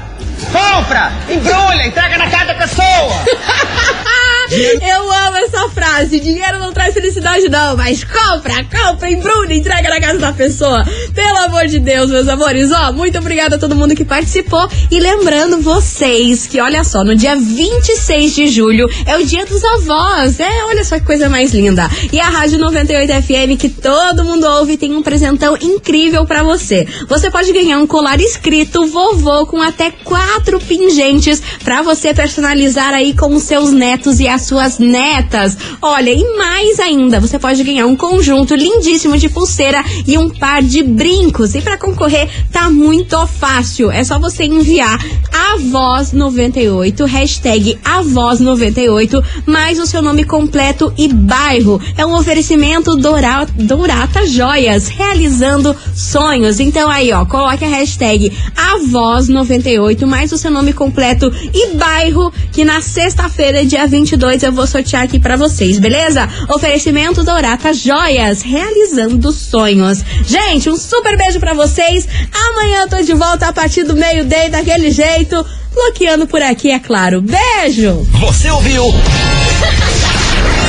Compra! 0.50 1.12
Embrulha, 1.28 1.86
entrega 1.86 2.18
na 2.18 2.28
casa 2.28 2.46
da 2.46 2.54
pessoa! 2.54 2.84
Eu 4.50 5.12
amo 5.12 5.36
essa 5.36 5.68
frase. 5.70 6.20
Dinheiro 6.20 6.58
não 6.58 6.72
traz 6.72 6.94
felicidade, 6.94 7.48
não, 7.48 7.76
mas 7.76 8.04
compra, 8.04 8.64
compra, 8.64 9.10
embrulha, 9.10 9.54
entrega 9.54 9.88
na 9.88 10.00
casa 10.00 10.18
da 10.18 10.32
pessoa. 10.32 10.84
Pelo 11.14 11.38
amor 11.38 11.66
de 11.66 11.78
Deus, 11.78 12.10
meus 12.10 12.28
amores. 12.28 12.70
Ó, 12.70 12.92
muito 12.92 13.18
obrigada 13.18 13.56
a 13.56 13.58
todo 13.58 13.74
mundo 13.74 13.94
que 13.94 14.04
participou. 14.04 14.68
E 14.90 15.00
lembrando 15.00 15.60
vocês 15.60 16.46
que, 16.46 16.60
olha 16.60 16.84
só, 16.84 17.02
no 17.04 17.16
dia 17.16 17.36
26 17.36 18.34
de 18.34 18.48
julho 18.48 18.88
é 19.06 19.16
o 19.16 19.24
dia 19.24 19.46
dos 19.46 19.64
avós. 19.64 20.38
É, 20.40 20.64
olha 20.64 20.84
só 20.84 20.98
que 20.98 21.06
coisa 21.06 21.28
mais 21.28 21.52
linda. 21.52 21.88
E 22.12 22.20
a 22.20 22.28
Rádio 22.28 22.58
98 22.58 23.12
FM, 23.22 23.58
que 23.58 23.68
todo 23.68 24.24
mundo 24.24 24.46
ouve, 24.46 24.76
tem 24.76 24.94
um 24.94 25.02
presentão 25.02 25.56
incrível 25.60 26.24
pra 26.26 26.42
você. 26.42 26.86
Você 27.08 27.30
pode 27.30 27.52
ganhar 27.52 27.78
um 27.78 27.86
colar 27.86 28.20
escrito 28.20 28.86
vovô 28.86 29.46
com 29.46 29.60
até 29.60 29.90
quatro 29.90 30.58
pingentes 30.60 31.42
pra 31.62 31.82
você 31.82 32.12
personalizar 32.12 32.92
aí 32.92 33.14
com 33.14 33.34
os 33.34 33.44
seus 33.44 33.72
netos 33.72 34.20
e 34.20 34.28
as 34.34 34.42
suas 34.42 34.78
netas. 34.78 35.56
Olha, 35.80 36.10
e 36.10 36.36
mais 36.36 36.78
ainda, 36.80 37.20
você 37.20 37.38
pode 37.38 37.62
ganhar 37.62 37.86
um 37.86 37.96
conjunto 37.96 38.54
lindíssimo 38.54 39.16
de 39.16 39.28
pulseira 39.28 39.82
e 40.06 40.16
um 40.18 40.28
par 40.30 40.62
de 40.62 40.82
brincos. 40.82 41.54
E 41.54 41.60
pra 41.62 41.76
concorrer 41.78 42.28
tá 42.52 42.68
muito 42.70 43.26
fácil. 43.26 43.90
É 43.90 44.02
só 44.04 44.18
você 44.18 44.44
enviar 44.44 44.98
a 45.32 45.56
voz 45.58 46.12
98 46.12 47.04
hashtag 47.04 47.78
a 47.84 48.02
voz 48.02 48.40
98 48.40 49.22
mais 49.46 49.78
o 49.78 49.86
seu 49.86 50.02
nome 50.02 50.24
completo 50.24 50.92
e 50.98 51.08
bairro. 51.08 51.80
É 51.96 52.04
um 52.04 52.14
oferecimento 52.16 52.96
Dora- 52.96 53.46
Dourata 53.54 54.26
Joias, 54.26 54.88
realizando 54.88 55.74
sonhos. 55.94 56.60
Então 56.60 56.90
aí, 56.90 57.12
ó, 57.12 57.24
coloque 57.24 57.64
a 57.64 57.68
hashtag 57.68 58.32
a 58.56 58.78
voz 58.90 59.28
98 59.28 60.06
mais 60.06 60.32
o 60.32 60.38
seu 60.38 60.50
nome 60.50 60.72
completo 60.72 61.32
e 61.52 61.74
bairro, 61.76 62.32
que 62.52 62.64
na 62.64 62.80
sexta-feira, 62.80 63.64
dia 63.64 63.86
22, 63.86 64.23
eu 64.24 64.52
vou 64.52 64.66
sortear 64.66 65.02
aqui 65.02 65.18
pra 65.18 65.36
vocês, 65.36 65.78
beleza? 65.78 66.26
Oferecimento 66.48 67.22
Dourata 67.22 67.74
Joias, 67.74 68.40
realizando 68.40 69.30
sonhos. 69.30 70.02
Gente, 70.26 70.70
um 70.70 70.76
super 70.76 71.16
beijo 71.16 71.38
pra 71.38 71.52
vocês. 71.52 72.08
Amanhã 72.32 72.82
eu 72.82 72.88
tô 72.88 73.02
de 73.02 73.12
volta 73.12 73.48
a 73.48 73.52
partir 73.52 73.84
do 73.84 73.94
meio-dia, 73.94 74.48
daquele 74.48 74.90
jeito, 74.90 75.44
bloqueando 75.72 76.26
por 76.26 76.40
aqui, 76.40 76.70
é 76.70 76.78
claro. 76.78 77.20
Beijo! 77.20 78.06
Você 78.20 78.50
ouviu? 78.50 78.84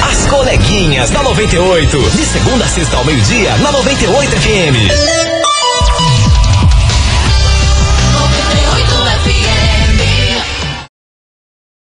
As 0.04 0.26
coleguinhas 0.30 1.10
da 1.10 1.24
98. 1.24 1.98
De 2.12 2.26
segunda 2.26 2.66
a 2.66 2.68
sexta 2.68 2.98
ao 2.98 3.06
meio-dia, 3.06 3.56
na 3.58 3.72
98 3.72 4.32
FM. 4.32 5.35